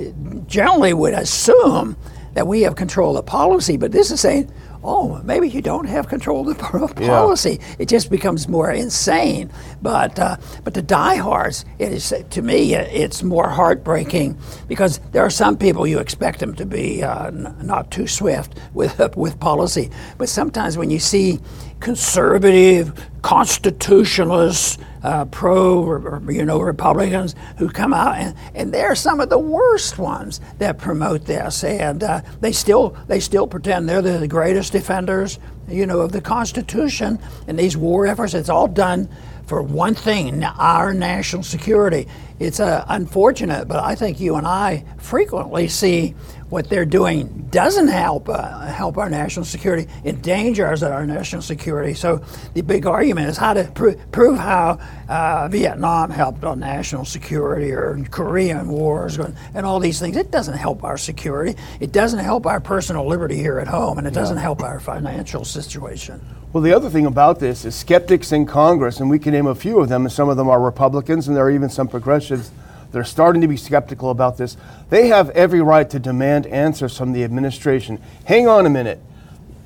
generally 0.48 0.94
would 0.94 1.14
assume 1.14 1.96
that 2.34 2.46
we 2.46 2.62
have 2.62 2.76
control 2.76 3.18
of 3.18 3.26
policy. 3.26 3.78
But 3.78 3.92
this 3.92 4.12
is 4.12 4.20
saying 4.20 4.52
oh, 4.90 5.22
maybe 5.24 5.48
you 5.48 5.62
don't 5.62 5.86
have 5.86 6.08
control 6.08 6.50
of 6.50 6.58
the 6.58 6.64
policy. 7.06 7.60
Yeah. 7.62 7.76
It 7.80 7.88
just 7.90 8.10
becomes 8.10 8.48
more 8.48 8.72
insane. 8.72 9.52
But 9.82 10.18
uh, 10.18 10.38
but 10.64 10.74
the 10.74 10.82
diehards, 10.82 11.64
it 11.78 11.92
is 11.94 12.14
to 12.30 12.42
me, 12.42 12.74
it's 12.74 13.22
more 13.24 13.50
heartbreaking 13.50 14.38
because 14.68 15.00
there 15.12 15.22
are 15.24 15.30
some 15.30 15.58
people 15.58 15.86
you 15.86 16.00
expect 16.00 16.40
them 16.40 16.56
to 16.56 16.66
be 16.66 17.04
uh, 17.04 17.28
n- 17.28 17.56
not 17.62 17.92
too 17.92 18.08
swift 18.08 18.60
with 18.74 19.00
with 19.16 19.40
policy, 19.40 19.92
but 20.18 20.28
sometimes 20.28 20.78
when 20.78 20.90
you 20.90 21.00
see 21.00 21.40
conservative 21.80 22.94
constitutionalists 23.22 24.78
uh, 25.04 25.26
pro, 25.26 26.20
you 26.30 26.44
know, 26.44 26.60
Republicans 26.60 27.36
who 27.58 27.70
come 27.70 27.94
out, 27.94 28.16
and, 28.18 28.36
and 28.54 28.74
they're 28.74 28.96
some 28.96 29.20
of 29.20 29.30
the 29.30 29.40
worst 29.40 29.98
ones 29.98 30.42
that 30.58 30.78
promote 30.78 31.26
this, 31.26 31.64
and 31.64 32.04
uh, 32.04 32.22
they 32.42 32.52
still 32.52 32.90
they 33.08 33.20
still 33.20 33.48
pretend 33.48 33.88
they're 33.88 34.02
the 34.02 34.28
greatest 34.28 34.74
defenders, 34.74 35.40
you 35.70 35.86
know, 35.86 36.02
of 36.02 36.12
the 36.12 36.22
Constitution 36.22 37.18
and 37.48 37.58
these 37.58 37.78
war 37.78 38.06
efforts. 38.08 38.34
It's 38.34 38.50
all 38.50 38.68
done 38.68 39.08
for 39.46 39.62
one 39.62 39.96
thing: 39.96 40.44
our 40.44 40.94
national 40.94 41.44
security. 41.44 42.08
It's 42.40 42.60
uh, 42.60 42.86
unfortunate, 42.90 43.68
but 43.68 43.84
I 43.84 43.96
think 43.96 44.20
you 44.20 44.36
and 44.36 44.48
I 44.48 44.84
frequently 44.98 45.68
see 45.68 46.14
what 46.50 46.68
they're 46.70 46.86
doing 46.86 47.48
doesn't 47.52 47.88
help 47.88 48.28
uh, 48.30 48.60
help 48.62 48.98
our 48.98 49.10
national 49.10 49.46
security, 49.46 49.88
endangers 50.04 50.84
our 50.84 51.06
national 51.06 51.42
security. 51.42 51.94
So 51.94 52.24
the 52.54 52.62
big 52.62 52.86
argument 52.86 53.30
is 53.30 53.38
how 53.38 53.54
to 53.54 53.66
pr- 53.66 53.98
prove 54.12 54.38
how 54.38 54.80
uh, 55.08 55.48
Vietnam 55.50 56.10
helped 56.10 56.44
on 56.44 56.60
national 56.60 57.06
security 57.06 57.72
or 57.72 58.04
Korean 58.12 58.68
wars 58.68 59.18
and 59.18 59.66
all 59.66 59.80
these 59.80 60.00
things. 60.00 60.18
It 60.18 60.32
doesn't 60.32 60.58
help 60.58 60.84
our 60.84 60.98
security. 60.98 61.56
It 61.80 61.92
doesn't 61.92 62.20
help 62.20 62.46
our 62.46 62.60
personal 62.60 63.08
liberty 63.08 63.38
here 63.38 63.60
at 63.60 63.68
home, 63.68 63.98
and 63.98 64.08
it 64.08 64.14
doesn't 64.14 64.38
help 64.38 64.64
our 64.64 64.80
financial 64.80 65.46
situation. 65.46 66.20
Well, 66.52 66.64
the 66.64 66.74
other 66.74 66.90
thing 66.90 67.06
about 67.06 67.40
this 67.40 67.64
is 67.64 67.76
skeptics 67.76 68.32
in 68.32 68.48
Congress, 68.48 69.00
and 69.00 69.10
we 69.10 69.20
can 69.20 69.34
name 69.34 69.46
a 69.46 69.54
few 69.54 69.80
of 69.80 69.90
them, 69.90 70.06
and 70.06 70.12
some 70.12 70.30
of 70.30 70.38
them 70.38 70.50
are 70.50 70.60
Republicans, 70.60 71.28
and 71.28 71.38
there 71.38 71.46
are 71.46 71.52
even 71.52 71.70
some 71.70 71.88
progressives 71.88 72.52
they're 72.92 73.04
starting 73.04 73.42
to 73.42 73.48
be 73.48 73.58
skeptical 73.58 74.10
about 74.10 74.38
this. 74.38 74.58
They 74.90 75.08
have 75.08 75.30
every 75.32 75.62
right 75.62 75.90
to 75.90 76.00
demand 76.00 76.48
answers 76.48 76.98
from 76.98 77.12
the 77.12 77.24
administration. 77.24 78.02
Hang 78.26 78.48
on 78.48 78.66
a 78.66 78.70
minute. 78.70 79.00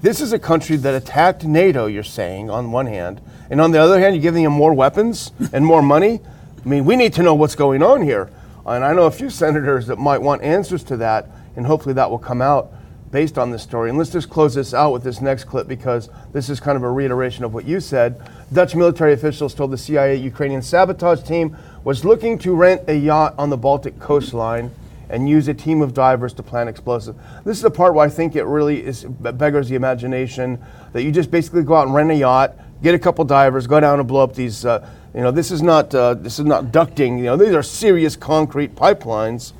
This 0.02 0.20
is 0.20 0.34
a 0.34 0.40
country 0.40 0.76
that 0.78 0.94
attacked 0.94 1.46
NATO, 1.46 1.86
you're 1.86 2.04
saying, 2.04 2.50
on 2.50 2.72
one 2.72 2.88
hand. 2.88 3.22
And 3.50 3.62
on 3.62 3.72
the 3.72 3.80
other 3.80 4.00
hand, 4.00 4.16
you're 4.16 4.22
giving 4.22 4.44
them 4.44 4.52
more 4.52 4.74
weapons 4.74 5.32
and 5.54 5.66
more 5.66 5.82
money. 5.82 6.20
I 6.64 6.68
mean, 6.68 6.84
we 6.84 6.98
need 6.98 7.14
to 7.14 7.24
know 7.24 7.34
what's 7.34 7.56
going 7.56 7.82
on 7.82 8.02
here. 8.02 8.30
And 8.66 8.84
I 8.84 8.94
know 8.94 9.06
a 9.06 9.12
few 9.12 9.30
senators 9.30 9.88
that 9.88 9.98
might 9.98 10.22
want 10.22 10.42
answers 10.42 10.84
to 10.86 10.98
that, 10.98 11.30
and 11.56 11.66
hopefully 11.66 11.94
that 11.96 12.10
will 12.10 12.20
come 12.20 12.42
out 12.42 12.74
based 13.12 13.38
on 13.38 13.52
this 13.52 13.62
story. 13.62 13.90
And 13.90 13.98
let's 13.98 14.10
just 14.10 14.30
close 14.30 14.56
this 14.56 14.74
out 14.74 14.92
with 14.92 15.04
this 15.04 15.22
next 15.22 15.44
clip 15.44 15.68
because 15.68 16.10
this 16.34 16.50
is 16.50 16.60
kind 16.60 16.76
of 16.76 16.84
a 16.84 16.92
reiteration 16.92 17.46
of 17.46 17.54
what 17.54 17.64
you 17.64 17.80
said. 17.80 18.20
Dutch 18.52 18.76
military 18.76 19.14
officials 19.14 19.54
told 19.54 19.72
the 19.72 19.78
CIA 19.78 20.16
Ukrainian 20.16 20.64
sabotage 20.64 21.22
team 21.22 21.56
was 21.84 22.06
looking 22.06 22.38
to 22.40 22.56
rent 22.56 22.82
a 22.88 22.96
yacht 22.96 23.36
on 23.38 23.50
the 23.50 23.58
Baltic 23.58 24.00
coastline 24.00 24.72
and 25.10 25.30
use 25.30 25.48
a 25.48 25.54
team 25.54 25.82
of 25.82 25.94
divers 25.94 26.34
to 26.34 26.44
plant 26.44 26.70
explosives. 26.70 27.18
This 27.44 27.58
is 27.58 27.64
the 27.64 27.72
part 27.72 27.94
where 27.94 28.06
I 28.06 28.10
think 28.10 28.36
it 28.36 28.46
really 28.46 28.84
is 28.84 29.04
beggars 29.04 29.70
the 29.70 29.76
imagination 29.76 30.64
that 30.94 31.04
you 31.04 31.12
just 31.12 31.30
basically 31.30 31.64
go 31.64 31.76
out 31.76 31.88
and 31.88 31.96
rent 31.96 32.10
a 32.10 32.16
yacht, 32.16 32.56
get 32.82 32.96
a 32.96 33.00
couple 33.00 33.24
divers, 33.26 33.68
go 33.68 33.80
down 33.80 34.00
and 34.00 34.08
blow 34.08 34.24
up 34.24 34.34
these 34.34 34.66
uh, 34.66 34.88
You 35.14 35.22
know, 35.22 35.32
this 35.32 35.52
is 35.52 35.62
not 35.62 35.94
uh, 35.94 36.16
this 36.16 36.40
is 36.40 36.46
not 36.46 36.66
ducting. 36.72 37.18
You 37.18 37.26
know, 37.26 37.38
these 37.38 37.54
are 37.54 37.64
serious 37.64 38.16
concrete 38.16 38.76
pipelines 38.76 39.54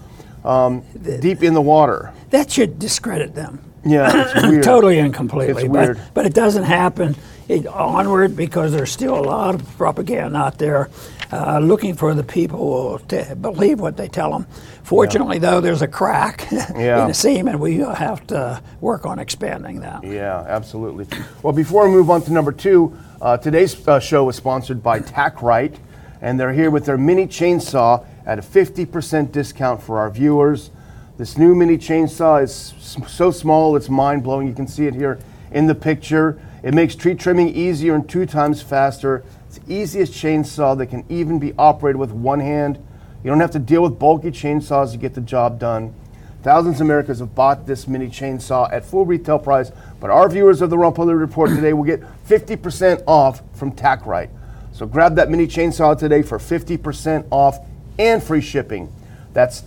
um, 0.44 0.84
deep 1.20 1.44
in 1.44 1.54
the 1.54 1.62
water. 1.62 2.14
That 2.32 2.50
should 2.50 2.80
discredit 2.80 3.36
them. 3.36 3.73
Yeah, 3.86 4.32
it's 4.36 4.44
weird. 4.48 4.64
totally 4.64 5.00
and 5.00 5.14
completely. 5.14 5.64
It's 5.64 5.72
but, 5.72 5.88
weird. 5.88 6.02
but 6.14 6.26
it 6.26 6.34
doesn't 6.34 6.64
happen 6.64 7.16
it, 7.48 7.68
onward 7.68 8.36
because 8.36 8.72
there's 8.72 8.92
still 8.92 9.16
a 9.20 9.22
lot 9.22 9.56
of 9.56 9.78
propaganda 9.78 10.38
out 10.38 10.58
there 10.58 10.90
uh, 11.32 11.60
looking 11.60 11.96
for 11.96 12.14
the 12.14 12.24
people 12.24 13.00
to 13.08 13.36
believe 13.42 13.80
what 13.80 13.98
they 13.98 14.08
tell 14.08 14.32
them. 14.32 14.46
Fortunately, 14.84 15.40
though, 15.40 15.60
there's 15.60 15.82
a 15.82 15.88
crack 15.88 16.48
Yeah. 16.52 17.02
in 17.02 17.08
the 17.08 17.14
seam, 17.14 17.48
and 17.48 17.60
we 17.60 17.78
have 17.78 18.26
to 18.28 18.62
work 18.82 19.06
on 19.06 19.18
expanding 19.20 19.80
that. 19.82 20.04
Yeah, 20.04 20.44
absolutely. 20.48 21.08
Well, 21.42 21.54
before 21.54 21.88
we 21.88 21.94
move 21.96 22.10
on 22.10 22.22
to 22.24 22.32
number 22.34 22.52
two, 22.52 22.96
uh, 23.22 23.38
today's 23.38 23.88
uh, 23.88 24.00
show 24.00 24.26
was 24.26 24.36
sponsored 24.36 24.84
by 24.84 25.00
TacRite, 25.00 25.78
and 26.22 26.40
they're 26.40 26.54
here 26.54 26.70
with 26.70 26.86
their 26.86 26.98
mini 26.98 27.26
chainsaw 27.26 28.06
at 28.26 28.38
a 28.40 28.42
50% 28.42 29.32
discount 29.32 29.82
for 29.82 29.98
our 30.00 30.10
viewers. 30.10 30.70
This 31.16 31.38
new 31.38 31.54
mini 31.54 31.78
chainsaw 31.78 32.42
is 32.42 32.74
so 33.08 33.30
small, 33.30 33.76
it's 33.76 33.88
mind 33.88 34.24
blowing. 34.24 34.48
You 34.48 34.54
can 34.56 34.68
see 34.68 34.88
it 34.88 34.96
here 34.96 35.20
in 35.52 35.68
the 35.68 35.76
picture. 35.76 36.42
It 36.64 36.74
makes 36.74 36.96
tree 36.96 37.14
trimming 37.14 37.50
easier 37.50 37.94
and 37.94 38.10
two 38.10 38.26
times 38.26 38.64
faster. 38.64 39.24
It's 39.48 39.60
the 39.60 39.74
easiest 39.74 40.12
chainsaw 40.12 40.76
that 40.80 40.88
can 40.88 41.06
even 41.10 41.38
be 41.38 41.54
operated 41.60 42.00
with 42.00 42.12
one 42.12 42.40
hand. 42.40 42.84
You 43.24 43.30
don't 43.30 43.40
have 43.42 43.52
to 43.52 43.60
deal 43.60 43.84
with 43.84 44.00
bulky 44.00 44.32
chainsaws 44.32 44.92
to 44.94 44.98
get 44.98 45.14
the 45.14 45.22
job 45.22 45.60
done. 45.60 45.94
Thousands 46.42 46.78
of 46.78 46.88
Americans 46.88 47.20
have 47.20 47.36
bought 47.36 47.68
this 47.68 47.88
mini 47.88 48.08
chainsaw 48.08 48.74
at 48.74 48.84
full 48.84 49.06
retail 49.06 49.38
price, 49.38 49.72
but 50.00 50.10
our 50.10 50.28
viewers 50.28 50.64
of 50.64 50.72
the 50.72 50.78
Ron 50.80 50.96
Report 50.96 51.52
today 51.52 51.74
will 51.74 51.84
get 51.84 52.02
50% 52.26 53.04
off 53.06 53.44
from 53.54 53.72
TacRite. 53.72 54.32
So 54.72 54.88
grab 54.88 55.16
that 55.18 55.30
mini 55.30 55.46
chainsaw 55.46 55.96
today 55.96 56.24
for 56.24 56.40
50% 56.40 57.28
off 57.30 57.60
and 58.00 58.22
free 58.22 58.42
shipping. 58.42 58.92
That's 59.34 59.62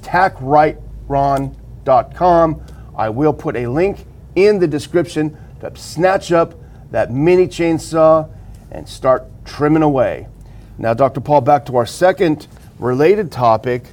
TacRiteRon.com. 1.08 2.62
I 2.96 3.08
will 3.08 3.32
put 3.32 3.56
a 3.56 3.66
link 3.66 4.06
in 4.34 4.58
the 4.58 4.66
description 4.66 5.36
to 5.60 5.74
snatch 5.76 6.32
up 6.32 6.54
that 6.90 7.12
mini 7.12 7.46
chainsaw 7.46 8.30
and 8.70 8.88
start 8.88 9.24
trimming 9.44 9.82
away. 9.82 10.28
Now, 10.78 10.94
Dr. 10.94 11.20
Paul, 11.20 11.40
back 11.40 11.66
to 11.66 11.76
our 11.76 11.86
second 11.86 12.46
related 12.78 13.32
topic, 13.32 13.84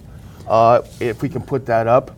uh, 0.48 0.82
if 1.00 1.22
we 1.22 1.30
can 1.30 1.42
put 1.42 1.66
that 1.68 1.88
up. 1.88 2.12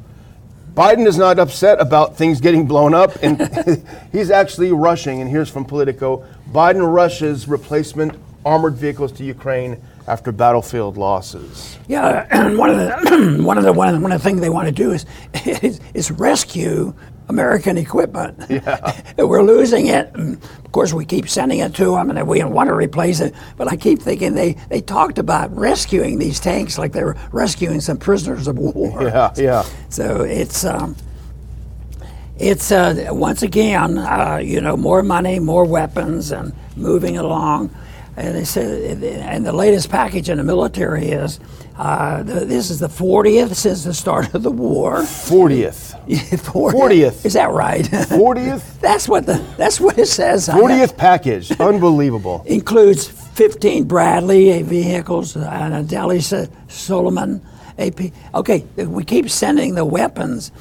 Biden 0.74 1.08
is 1.08 1.18
not 1.18 1.40
upset 1.40 1.80
about 1.80 2.18
things 2.18 2.42
getting 2.42 2.68
blown 2.68 2.94
up, 2.94 3.16
and 3.22 3.86
he's 4.12 4.30
actually 4.30 4.74
rushing. 4.74 5.22
And 5.22 5.30
here's 5.30 5.50
from 5.50 5.64
Politico 5.64 6.26
Biden 6.52 6.94
rushes 6.94 7.48
replacement 7.48 8.20
armored 8.44 8.76
vehicles 8.76 9.12
to 9.14 9.24
Ukraine 9.24 9.82
after 10.08 10.32
battlefield 10.32 10.98
losses. 10.98 11.78
Yeah, 11.88 12.28
and 12.30 12.58
one 12.58 12.70
of 12.70 12.78
the 12.78 13.42
one 13.44 13.58
of 13.58 13.64
the 13.64 13.74
one 13.74 13.88
of 13.88 13.96
the, 13.96 14.02
one 14.02 14.12
of 14.12 14.22
the 14.22 14.24
things 14.24 14.42
they 14.42 14.50
want 14.50 14.68
to 14.68 14.74
do 14.74 14.92
is, 14.92 15.06
is 15.46 15.80
is 15.94 16.12
rescue 16.12 16.94
American 17.28 17.78
equipment. 17.78 18.40
Yeah. 18.50 19.02
We're 19.18 19.44
losing 19.44 19.88
it. 19.88 20.12
And 20.14 20.42
of 20.44 20.72
course, 20.72 20.94
we 20.94 21.06
keep 21.06 21.28
sending 21.28 21.60
it 21.60 21.74
to 21.76 21.86
them, 21.92 22.10
and 22.10 22.28
we 22.28 22.44
want 22.44 22.68
to 22.68 22.74
replace 22.74 23.20
it. 23.20 23.34
But 23.58 23.72
I 23.72 23.76
keep 23.76 24.00
thinking 24.00 24.36
they, 24.36 24.54
they 24.70 24.82
talked 24.82 25.18
about 25.18 25.56
rescuing 25.56 26.20
these 26.20 26.40
tanks 26.40 26.78
like 26.78 26.92
they 26.92 27.04
were 27.04 27.18
rescuing 27.32 27.82
some 27.82 27.98
prisoners 27.98 28.48
of 28.48 28.58
war. 28.58 29.04
Yeah, 29.16 29.34
yeah. 29.38 29.64
So 29.90 30.24
it's 30.24 30.66
um, 30.66 30.96
it's 32.38 32.72
uh, 32.72 33.08
once 33.12 33.44
again, 33.44 33.98
uh, 33.98 34.38
you 34.44 34.60
know, 34.60 34.76
more 34.76 35.04
money, 35.04 35.40
more 35.40 35.64
weapons, 35.64 36.32
and 36.32 36.54
moving 36.76 37.18
along. 37.18 37.70
And 38.18 38.34
they 38.36 38.46
said, 38.46 39.04
and 39.04 39.46
the 39.46 39.52
latest 39.52 39.90
package 39.90 40.30
in 40.30 40.38
the 40.38 40.44
military 40.44 41.08
is 41.08 41.40
uh, 41.78 42.24
the, 42.24 42.46
this 42.46 42.70
is 42.70 42.80
the 42.80 42.88
40th 42.88 43.56
since 43.56 43.84
the 43.84 43.94
start 43.94 44.34
of 44.34 44.42
the 44.44 44.52
war. 44.52 45.00
40th. 45.02 46.00
40th. 46.08 46.72
40th. 46.74 47.26
Is 47.26 47.34
that 47.34 47.52
right? 47.52 47.84
40th? 47.84 48.80
that's 48.80 49.10
what 49.10 49.26
the 49.26 49.44
that's 49.58 49.82
what 49.82 49.98
it 49.98 50.06
says. 50.08 50.48
40th 50.48 50.96
package. 50.96 51.52
Unbelievable. 51.60 52.42
includes 52.46 53.06
15 53.08 53.84
Bradley 53.84 54.62
vehicles 54.64 55.36
and 55.36 55.74
a 55.74 55.84
Delhi 55.84 56.22
Solomon 56.22 57.42
AP. 57.78 58.00
Okay, 58.34 58.60
we 58.78 59.04
keep 59.04 59.30
sending 59.30 59.76
the 59.76 59.84
weapons, 59.84 60.54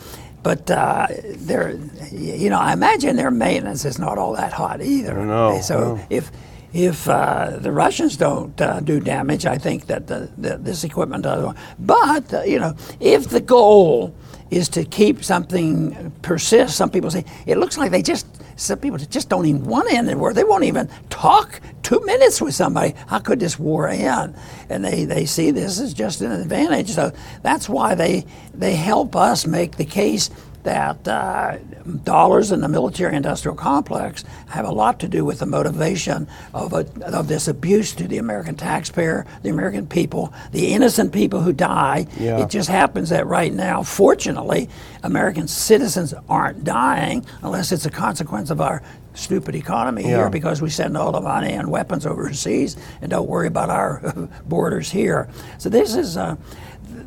but 0.43 0.69
uh, 0.73 1.07
they're, 1.37 1.79
you 2.11 2.51
know, 2.51 2.59
I 2.59 2.73
imagine 2.73 3.15
their 3.15 3.31
maintenance 3.31 3.85
is 3.85 4.01
not 4.01 4.19
all 4.19 4.33
that 4.35 4.53
hot 4.53 4.83
either. 4.83 5.25
No, 5.25 5.61
So 5.61 5.95
no. 5.95 6.07
if 6.11 6.33
if 6.75 7.09
uh, 7.09 7.57
the 7.61 7.71
Russians 7.71 8.17
don't 8.17 8.61
uh, 8.61 8.81
do 8.81 8.99
damage, 8.99 9.47
I 9.47 9.57
think 9.57 9.87
that 9.87 10.09
the, 10.09 10.29
the, 10.37 10.59
this 10.59 10.83
equipment 10.83 11.23
does. 11.23 11.55
But 11.79 12.35
uh, 12.35 12.43
you 12.43 12.59
know, 12.59 12.75
if 12.99 13.29
the 13.29 13.41
goal 13.41 14.13
is 14.51 14.69
to 14.71 14.85
keep 14.85 15.23
something 15.23 16.13
persist, 16.23 16.77
some 16.77 16.91
people 16.91 17.13
say 17.13 17.25
it 17.47 17.59
looks 17.59 17.79
like 17.79 17.93
they 17.93 18.03
just 18.03 18.27
some 18.57 18.79
people 18.81 18.99
just 18.99 19.29
don't 19.29 19.47
even 19.47 19.65
want 19.65 19.89
to 19.89 19.95
end 19.95 20.09
the 20.09 20.19
war. 20.19 20.33
They 20.33 20.45
won't 20.45 20.65
even 20.65 20.89
talk 21.11 21.61
two 21.83 22.01
minutes 22.01 22.41
with 22.41 22.55
somebody. 22.55 22.95
How 23.07 23.21
could 23.21 23.39
this 23.39 23.59
war 23.59 23.89
end? 23.89 24.37
And 24.69 24.85
they, 24.85 25.05
they 25.05 25.27
see 25.27 25.51
this 25.53 25.81
as 25.81 25.95
just 25.95 26.21
an 26.23 26.33
advantage. 26.33 26.91
So 26.91 27.13
that's 27.43 27.69
why 27.69 27.95
they 27.95 28.27
they 28.53 28.75
help 28.75 29.15
us 29.15 29.47
make 29.47 29.77
the 29.77 29.85
case 29.85 30.31
that 30.65 31.07
uh, 31.07 31.57
dollars 32.05 32.51
in 32.51 32.61
the 32.61 32.69
military-industrial 32.69 33.55
complex 33.57 34.25
have 34.49 34.65
a 34.67 34.73
lot 34.73 34.99
to 35.01 35.09
do 35.09 35.25
with 35.25 35.39
the 35.39 35.47
motivation 35.47 36.27
of, 36.53 36.73
a, 36.73 36.87
of 37.05 37.29
this 37.29 37.47
abuse 37.49 37.93
to 37.95 38.09
the 38.09 38.19
American 38.19 38.55
taxpayer, 38.57 39.25
the 39.43 39.51
American 39.51 39.87
people, 39.87 40.33
the 40.53 40.73
innocent 40.73 41.13
people 41.13 41.41
who 41.41 41.53
die. 41.53 42.07
Yeah. 42.19 42.43
It 42.43 42.51
just 42.51 42.69
happens 42.69 43.11
that 43.11 43.27
right 43.27 43.53
now, 43.53 43.83
fortunately, 43.83 44.69
American 45.03 45.47
citizens 45.49 46.15
aren't 46.29 46.65
dying 46.65 47.25
unless 47.43 47.71
it's 47.71 47.87
a 47.87 47.91
consequence 47.91 48.51
of 48.51 48.61
our 48.61 48.83
stupid 49.13 49.55
economy 49.55 50.03
Yeah. 50.03 50.09
here 50.17 50.31
because 50.31 50.61
we 50.61 50.71
send 50.71 50.97
all 50.97 51.13
the 51.13 51.21
money 51.21 51.53
and 51.53 51.71
weapons 51.71 52.05
overseas 52.07 52.77
and 53.01 53.11
don't 53.11 53.29
worry 53.29 53.47
about 53.47 53.71
our 53.71 54.01
borders 54.47 54.91
here. 54.91 55.29
So 55.59 55.69
this 55.69 55.95
is 55.95 56.17
uh, 56.17 56.37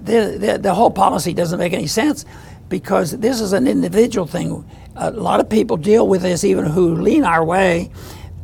the, 0.04 0.38
the 0.40 0.58
the 0.58 0.74
whole 0.74 0.92
policy 0.92 1.34
doesn't 1.34 1.60
make 1.60 1.74
any 1.74 1.88
sense 1.88 2.24
because 2.70 3.12
this 3.12 3.42
is 3.42 3.54
an 3.54 3.68
individual 3.68 4.28
thing. 4.28 4.70
A 4.96 5.12
lot 5.12 5.40
of 5.40 5.50
people 5.50 5.78
deal 5.78 6.08
with 6.08 6.22
this, 6.22 6.44
even 6.44 6.66
who 6.66 6.96
lean 6.96 7.24
our 7.24 7.44
way. 7.44 7.92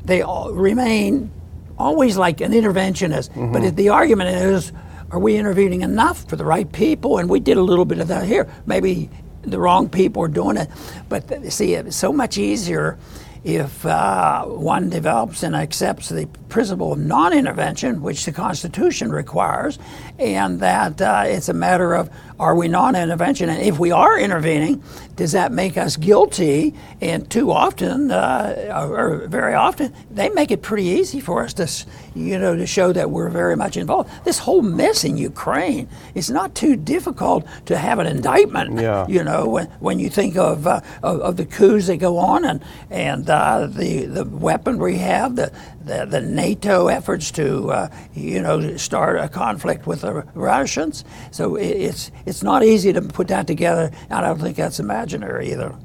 They 0.06 0.22
all 0.22 0.52
remain 0.54 1.32
always 1.78 2.18
like 2.18 2.42
an 2.42 2.52
interventionist. 2.52 3.30
But 3.30 3.62
mm-hmm. 3.62 3.76
the 3.76 3.90
argument 3.90 4.30
is, 4.30 4.72
are 5.12 5.20
we 5.20 5.38
intervening 5.38 5.82
enough 5.82 6.28
for 6.30 6.36
the 6.36 6.46
right 6.46 6.72
people? 6.72 7.18
And 7.18 7.30
we 7.30 7.40
did 7.40 7.58
a 7.58 7.62
little 7.62 7.86
bit 7.86 8.00
of 8.00 8.08
that 8.08 8.26
here. 8.26 8.52
Maybe 8.66 9.10
the 9.42 9.60
wrong 9.60 9.90
people 9.90 10.24
are 10.24 10.28
doing 10.28 10.58
it. 10.58 10.70
But 11.10 11.52
see, 11.52 11.74
it's 11.74 11.96
so 11.96 12.14
much 12.14 12.38
easier 12.38 12.98
if 13.44 13.86
uh, 13.86 14.46
one 14.46 14.90
develops 14.90 15.44
and 15.44 15.56
accepts 15.56 16.10
the 16.10 16.28
principle 16.48 16.94
of 16.94 17.00
non-intervention, 17.00 18.02
which 18.02 18.26
the 18.26 18.32
Constitution 18.32 19.12
requires, 19.12 19.80
and 20.20 20.60
that 20.60 21.02
uh, 21.02 21.24
it's 21.26 21.50
a 21.50 21.54
matter 21.54 21.94
of 21.94 22.10
are 22.40 22.56
we 22.56 22.68
non-intervention, 22.68 23.50
and 23.50 23.62
if 23.62 23.80
we 23.80 23.92
are 23.92 24.20
intervening, 24.20 24.84
does 25.16 25.34
that 25.34 25.52
make 25.52 25.78
us 25.78 25.96
guilty? 25.98 26.74
And 27.00 27.30
too 27.30 27.52
often, 27.52 28.12
uh, 28.12 28.90
or 28.90 29.28
very 29.28 29.54
often, 29.54 29.94
they 30.10 30.30
make 30.30 30.52
it 30.52 30.62
pretty 30.62 30.86
easy 30.86 31.20
for 31.20 31.44
us 31.44 31.54
to, 31.56 31.70
you 32.16 32.40
know, 32.40 32.56
to 32.56 32.66
show 32.66 32.92
that 32.94 33.12
we're 33.12 33.30
very 33.30 33.56
much 33.56 33.78
involved. 33.78 34.10
This 34.26 34.40
whole 34.40 34.62
mess 34.62 35.04
in 35.04 35.18
Ukraine 35.18 35.88
is 36.16 36.30
not 36.30 36.56
too 36.56 36.76
difficult 36.76 37.46
to 37.66 37.78
have 37.78 38.00
an 38.00 38.08
indictment. 38.08 38.80
Yeah. 38.80 39.06
You 39.08 39.24
know, 39.24 39.48
when, 39.48 39.68
when 39.80 40.00
you 40.00 40.10
think 40.10 40.36
of, 40.36 40.66
uh, 40.66 40.82
of 41.02 41.22
of 41.22 41.38
the 41.38 41.46
coups 41.46 41.88
that 41.88 41.98
go 41.98 42.18
on 42.18 42.46
and 42.46 42.64
and 42.90 43.30
uh, 43.34 43.68
the 43.68 44.06
the 44.06 44.24
weaponry 44.26 44.94
we 44.94 44.98
have, 45.00 45.36
the 45.36 45.52
the, 45.86 46.06
the 46.06 46.22
NATO 46.22 46.88
efforts 46.88 47.32
to 47.32 47.72
uh, 47.72 47.90
you 48.14 48.42
know 48.42 48.78
start 48.78 49.18
a 49.20 49.28
conflict 49.28 49.86
with 49.88 50.02
the 50.02 50.26
Russians. 50.34 51.04
So 51.32 51.58
i- 51.58 51.62
it's 51.62 52.12
it's 52.26 52.44
not 52.44 52.64
easy 52.64 52.94
to 52.94 53.02
put 53.02 53.28
that 53.30 53.48
together. 53.48 53.92
I 54.10 54.22
don't 54.22 54.40
think 54.40 54.56
that's 54.56 54.80
imaginary 54.80 55.52
either. 55.52 55.76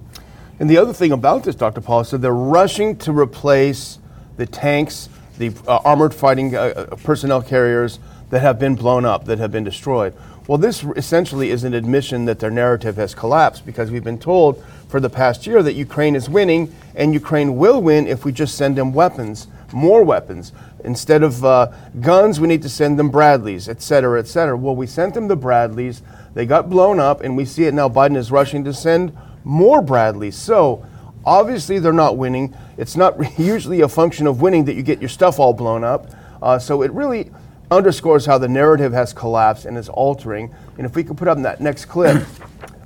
And 0.60 0.68
the 0.68 0.76
other 0.78 0.92
thing 0.92 1.12
about 1.12 1.44
this, 1.44 1.54
Dr. 1.54 1.80
Paul, 1.80 2.00
is 2.00 2.10
that 2.10 2.18
they're 2.18 2.32
rushing 2.32 2.96
to 2.98 3.12
replace 3.12 3.98
the 4.36 4.46
tanks, 4.46 5.08
the 5.38 5.52
uh, 5.68 5.76
armored 5.84 6.12
fighting 6.14 6.54
uh, 6.56 6.60
uh, 6.60 6.96
personnel 6.96 7.42
carriers 7.42 8.00
that 8.30 8.40
have 8.40 8.58
been 8.58 8.74
blown 8.74 9.04
up, 9.04 9.24
that 9.26 9.38
have 9.38 9.52
been 9.52 9.64
destroyed. 9.64 10.12
Well, 10.48 10.58
this 10.58 10.82
essentially 10.96 11.50
is 11.50 11.62
an 11.64 11.74
admission 11.74 12.24
that 12.24 12.40
their 12.40 12.50
narrative 12.50 12.96
has 12.96 13.14
collapsed 13.14 13.66
because 13.66 13.90
we've 13.90 14.02
been 14.04 14.18
told 14.18 14.64
for 14.88 14.98
the 14.98 15.10
past 15.10 15.46
year 15.46 15.62
that 15.62 15.74
Ukraine 15.74 16.16
is 16.16 16.28
winning 16.28 16.74
and 16.98 17.14
Ukraine 17.14 17.56
will 17.56 17.80
win 17.80 18.06
if 18.06 18.26
we 18.26 18.32
just 18.32 18.56
send 18.56 18.76
them 18.76 18.92
weapons, 18.92 19.46
more 19.72 20.02
weapons. 20.02 20.52
Instead 20.84 21.22
of 21.22 21.42
uh, 21.44 21.72
guns, 22.00 22.40
we 22.40 22.48
need 22.48 22.60
to 22.62 22.68
send 22.68 22.98
them 22.98 23.08
Bradleys, 23.10 23.68
et 23.68 23.80
cetera, 23.80 24.18
et 24.18 24.26
cetera. 24.26 24.56
Well, 24.56 24.76
we 24.76 24.86
sent 24.86 25.14
them 25.14 25.28
the 25.28 25.36
Bradleys. 25.36 26.02
They 26.34 26.44
got 26.44 26.68
blown 26.68 27.00
up, 27.00 27.22
and 27.22 27.36
we 27.36 27.46
see 27.46 27.64
it 27.64 27.72
now. 27.72 27.88
Biden 27.88 28.16
is 28.16 28.30
rushing 28.30 28.64
to 28.64 28.74
send 28.74 29.16
more 29.44 29.80
Bradleys. 29.80 30.36
So 30.36 30.84
obviously 31.24 31.78
they're 31.78 31.92
not 31.94 32.18
winning. 32.18 32.54
It's 32.76 32.96
not 32.96 33.38
usually 33.38 33.80
a 33.80 33.88
function 33.88 34.26
of 34.26 34.42
winning 34.42 34.66
that 34.66 34.74
you 34.74 34.82
get 34.82 35.00
your 35.00 35.08
stuff 35.08 35.38
all 35.38 35.54
blown 35.54 35.84
up. 35.84 36.10
Uh, 36.42 36.58
so 36.58 36.82
it 36.82 36.92
really, 36.92 37.30
underscores 37.70 38.26
how 38.26 38.38
the 38.38 38.48
narrative 38.48 38.92
has 38.92 39.12
collapsed 39.12 39.66
and 39.66 39.76
is 39.76 39.88
altering. 39.88 40.54
And 40.76 40.86
if 40.86 40.94
we 40.96 41.04
could 41.04 41.16
put 41.16 41.28
up 41.28 41.38
that 41.42 41.60
next 41.60 41.86
clip, 41.86 42.26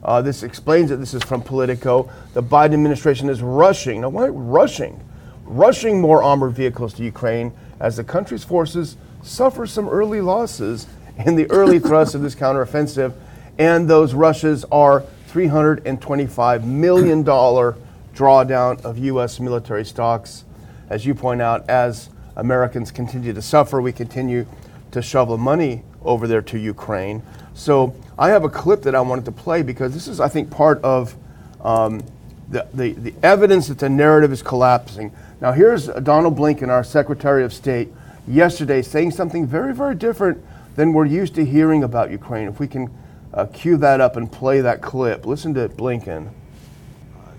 uh, 0.02 0.21
this 0.21 0.42
explains 0.42 0.90
it. 0.90 0.99
This 0.99 1.14
is 1.14 1.23
from 1.23 1.42
Politico. 1.42 2.11
The 2.35 2.42
Biden 2.42 2.75
administration 2.75 3.28
is 3.28 3.40
rushing. 3.42 4.00
Now, 4.00 4.09
why 4.09 4.28
rushing? 4.28 5.02
Rushing 5.44 6.00
more 6.00 6.23
armored 6.23 6.52
vehicles 6.54 6.94
to 6.94 7.04
Ukraine 7.04 7.52
as 7.78 7.97
the 7.97 8.04
country's 8.04 8.44
forces 8.44 8.97
suffer 9.23 9.66
some 9.66 9.88
early 9.88 10.21
losses 10.21 10.87
in 11.25 11.37
the 11.37 11.49
early 11.50 11.78
thrust 11.80 12.14
of 12.14 12.23
this 12.23 12.35
counteroffensive. 12.35 13.12
And 13.59 13.88
those 13.88 14.14
rushes 14.14 14.64
are 14.73 15.04
$325 15.28 16.64
million 16.64 17.25
drawdown 18.14 18.85
of 18.85 18.99
U.S. 18.99 19.40
military 19.40 19.85
stocks. 19.85 20.44
As 20.90 21.06
you 21.06 21.14
point 21.14 21.40
out, 21.40 21.68
as 21.71 22.11
Americans 22.37 22.90
continue 22.90 23.32
to 23.32 23.42
suffer, 23.42 23.80
we 23.80 23.92
continue 23.92 24.47
to 24.90 25.00
shovel 25.00 25.38
money 25.38 25.82
over 26.02 26.26
there 26.26 26.42
to 26.42 26.59
Ukraine. 26.59 27.23
So 27.54 27.94
I 28.18 28.28
have 28.30 28.44
a 28.44 28.49
clip 28.49 28.82
that 28.82 28.94
I 28.94 29.00
wanted 29.00 29.25
to 29.26 29.32
play 29.32 29.62
because 29.62 29.92
this 29.94 30.09
is, 30.09 30.21
I 30.21 30.28
think, 30.28 30.50
part 30.50 30.82
of 30.82 31.14
um, 31.61 32.02
the, 32.49 32.66
the, 32.75 32.92
the 32.92 33.14
evidence 33.23 33.68
that 33.68 33.78
the 33.78 33.88
narrative 33.88 34.32
is 34.32 34.42
collapsing. 34.42 35.12
Now, 35.40 35.52
here's 35.52 35.87
Donald 35.87 36.37
Blinken, 36.37 36.68
our 36.68 36.85
Secretary 36.85 37.44
of 37.44 37.52
State, 37.52 37.88
yesterday 38.28 38.82
saying 38.82 39.11
something 39.11 39.47
very, 39.47 39.75
very 39.75 39.94
different 39.94 40.42
than 40.76 40.92
we're 40.92 41.06
used 41.06 41.35
to 41.35 41.44
hearing 41.44 41.82
about 41.82 42.11
Ukraine. 42.11 42.49
If 42.49 42.61
we 42.61 42.68
can 42.68 42.90
uh, 43.35 43.47
cue 43.47 43.76
that 43.78 44.00
up 44.00 44.16
and 44.16 44.30
play 44.30 44.61
that 44.61 44.82
clip, 44.82 45.26
listen 45.26 45.54
to 45.54 45.68
Blinken. 45.68 46.30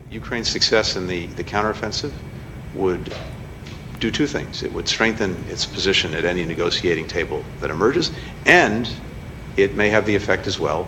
Ukraine's 0.10 0.50
success 0.50 0.96
in 0.96 1.08
the, 1.08 1.28
the 1.28 1.44
counteroffensive 1.44 2.12
would 2.76 3.16
do 4.00 4.12
two 4.12 4.28
things. 4.28 4.64
It 4.64 4.72
would 4.74 4.88
strengthen 4.88 5.32
its 5.48 5.66
position 5.66 6.14
at 6.14 6.26
any 6.26 6.46
negotiating 6.46 7.08
table 7.08 7.44
that 7.62 7.70
emerges, 7.70 8.12
and 8.46 8.90
it 9.58 9.76
may 9.76 9.90
have 9.90 10.06
the 10.06 10.16
effect 10.16 10.48
as 10.48 10.60
well 10.60 10.88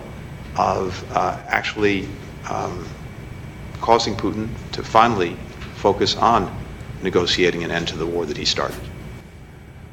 of 0.56 1.04
uh, 1.12 1.38
actually 1.48 2.08
um, 2.48 2.86
causing 3.80 4.14
Putin 4.14 4.48
to 4.72 4.82
finally 4.82 5.36
focus 5.74 6.16
on 6.16 6.54
negotiating 7.02 7.62
an 7.62 7.70
end 7.70 7.86
to 7.88 7.96
the 7.96 8.06
war 8.06 8.26
that 8.26 8.36
he 8.36 8.44
started. 8.44 8.80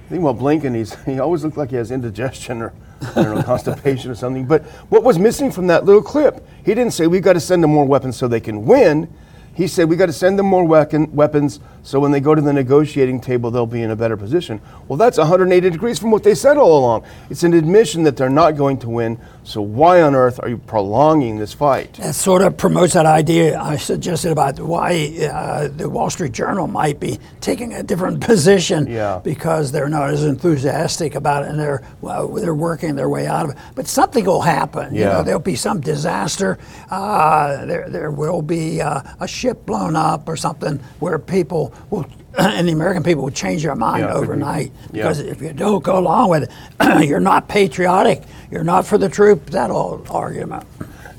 I 0.05 0.09
think 0.09 0.21
about 0.21 0.37
Blinken, 0.37 0.75
he's, 0.75 0.95
he 1.03 1.19
always 1.19 1.43
looked 1.43 1.57
like 1.57 1.69
he 1.69 1.75
has 1.75 1.91
indigestion 1.91 2.61
or 2.61 2.73
know, 3.15 3.43
constipation 3.45 4.09
or 4.11 4.15
something. 4.15 4.45
But 4.45 4.63
what 4.89 5.03
was 5.03 5.19
missing 5.19 5.51
from 5.51 5.67
that 5.67 5.85
little 5.85 6.01
clip? 6.01 6.45
He 6.65 6.73
didn't 6.73 6.91
say 6.91 7.07
we've 7.07 7.23
got 7.23 7.33
to 7.33 7.39
send 7.39 7.63
them 7.63 7.71
more 7.71 7.85
weapons 7.85 8.17
so 8.17 8.27
they 8.27 8.39
can 8.39 8.65
win. 8.65 9.13
He 9.53 9.67
said 9.67 9.89
we 9.89 9.95
got 9.95 10.07
to 10.07 10.13
send 10.13 10.39
them 10.39 10.47
more 10.47 10.65
weapon, 10.65 11.13
weapons 11.13 11.59
so 11.85 11.99
when 11.99 12.11
they 12.11 12.21
go 12.21 12.33
to 12.33 12.41
the 12.41 12.53
negotiating 12.53 13.19
table, 13.19 13.51
they'll 13.51 13.65
be 13.65 13.81
in 13.81 13.91
a 13.91 13.95
better 13.95 14.15
position. 14.15 14.61
Well, 14.87 14.95
that's 14.95 15.17
180 15.17 15.69
degrees 15.69 15.99
from 15.99 16.11
what 16.11 16.23
they 16.23 16.33
said 16.33 16.57
all 16.57 16.79
along. 16.79 17.03
It's 17.29 17.43
an 17.43 17.53
admission 17.53 18.03
that 18.03 18.15
they're 18.15 18.29
not 18.29 18.55
going 18.55 18.77
to 18.79 18.89
win. 18.89 19.19
So 19.43 19.61
why 19.61 20.01
on 20.01 20.15
earth 20.15 20.39
are 20.41 20.47
you 20.47 20.57
prolonging 20.57 21.37
this 21.37 21.53
fight? 21.53 21.95
That 21.95 22.15
sort 22.15 22.41
of 22.41 22.55
promotes 22.55 22.93
that 22.93 23.05
idea 23.05 23.59
I 23.59 23.75
suggested 23.75 24.31
about 24.31 24.57
why 24.61 25.13
uh, 25.29 25.67
the 25.67 25.89
Wall 25.89 26.09
Street 26.09 26.31
Journal 26.31 26.67
might 26.67 27.01
be 27.01 27.19
taking 27.41 27.73
a 27.73 27.83
different 27.83 28.21
position 28.25 28.87
yeah. 28.87 29.19
because 29.21 29.73
they're 29.73 29.89
not 29.89 30.09
as 30.11 30.23
enthusiastic 30.23 31.15
about 31.15 31.43
it 31.43 31.49
and 31.49 31.59
they're 31.59 31.83
well, 31.99 32.29
they're 32.29 32.55
working 32.55 32.95
their 32.95 33.09
way 33.09 33.27
out 33.27 33.43
of 33.43 33.51
it. 33.51 33.57
But 33.75 33.87
something 33.87 34.23
will 34.23 34.41
happen. 34.41 34.95
Yeah. 34.95 35.01
You 35.01 35.05
know, 35.07 35.23
there'll 35.23 35.41
be 35.41 35.57
some 35.57 35.81
disaster. 35.81 36.57
Uh, 36.89 37.65
there 37.65 37.89
there 37.89 38.11
will 38.11 38.41
be 38.41 38.81
uh, 38.81 39.01
a 39.19 39.27
ship 39.43 39.65
blown 39.65 39.93
up 39.97 40.29
or 40.29 40.37
something 40.37 40.77
where 40.99 41.19
people 41.19 41.73
will 41.89 42.07
and 42.39 42.65
the 42.65 42.71
American 42.71 43.03
people 43.03 43.23
will 43.25 43.31
change 43.31 43.63
their 43.63 43.75
mind 43.75 44.03
Yeah, 44.03 44.13
overnight 44.13 44.71
yeah. 44.93 45.03
because 45.03 45.19
if 45.19 45.41
you 45.41 45.51
don't 45.51 45.83
go 45.83 45.99
along 45.99 46.29
with 46.29 46.43
it, 46.79 47.07
you're 47.07 47.19
not 47.19 47.49
patriotic, 47.49 48.23
you're 48.49 48.63
not 48.63 48.87
for 48.87 48.97
the 48.97 49.09
troops. 49.09 49.51
That 49.51 49.69
old 49.69 50.07
argument. 50.09 50.65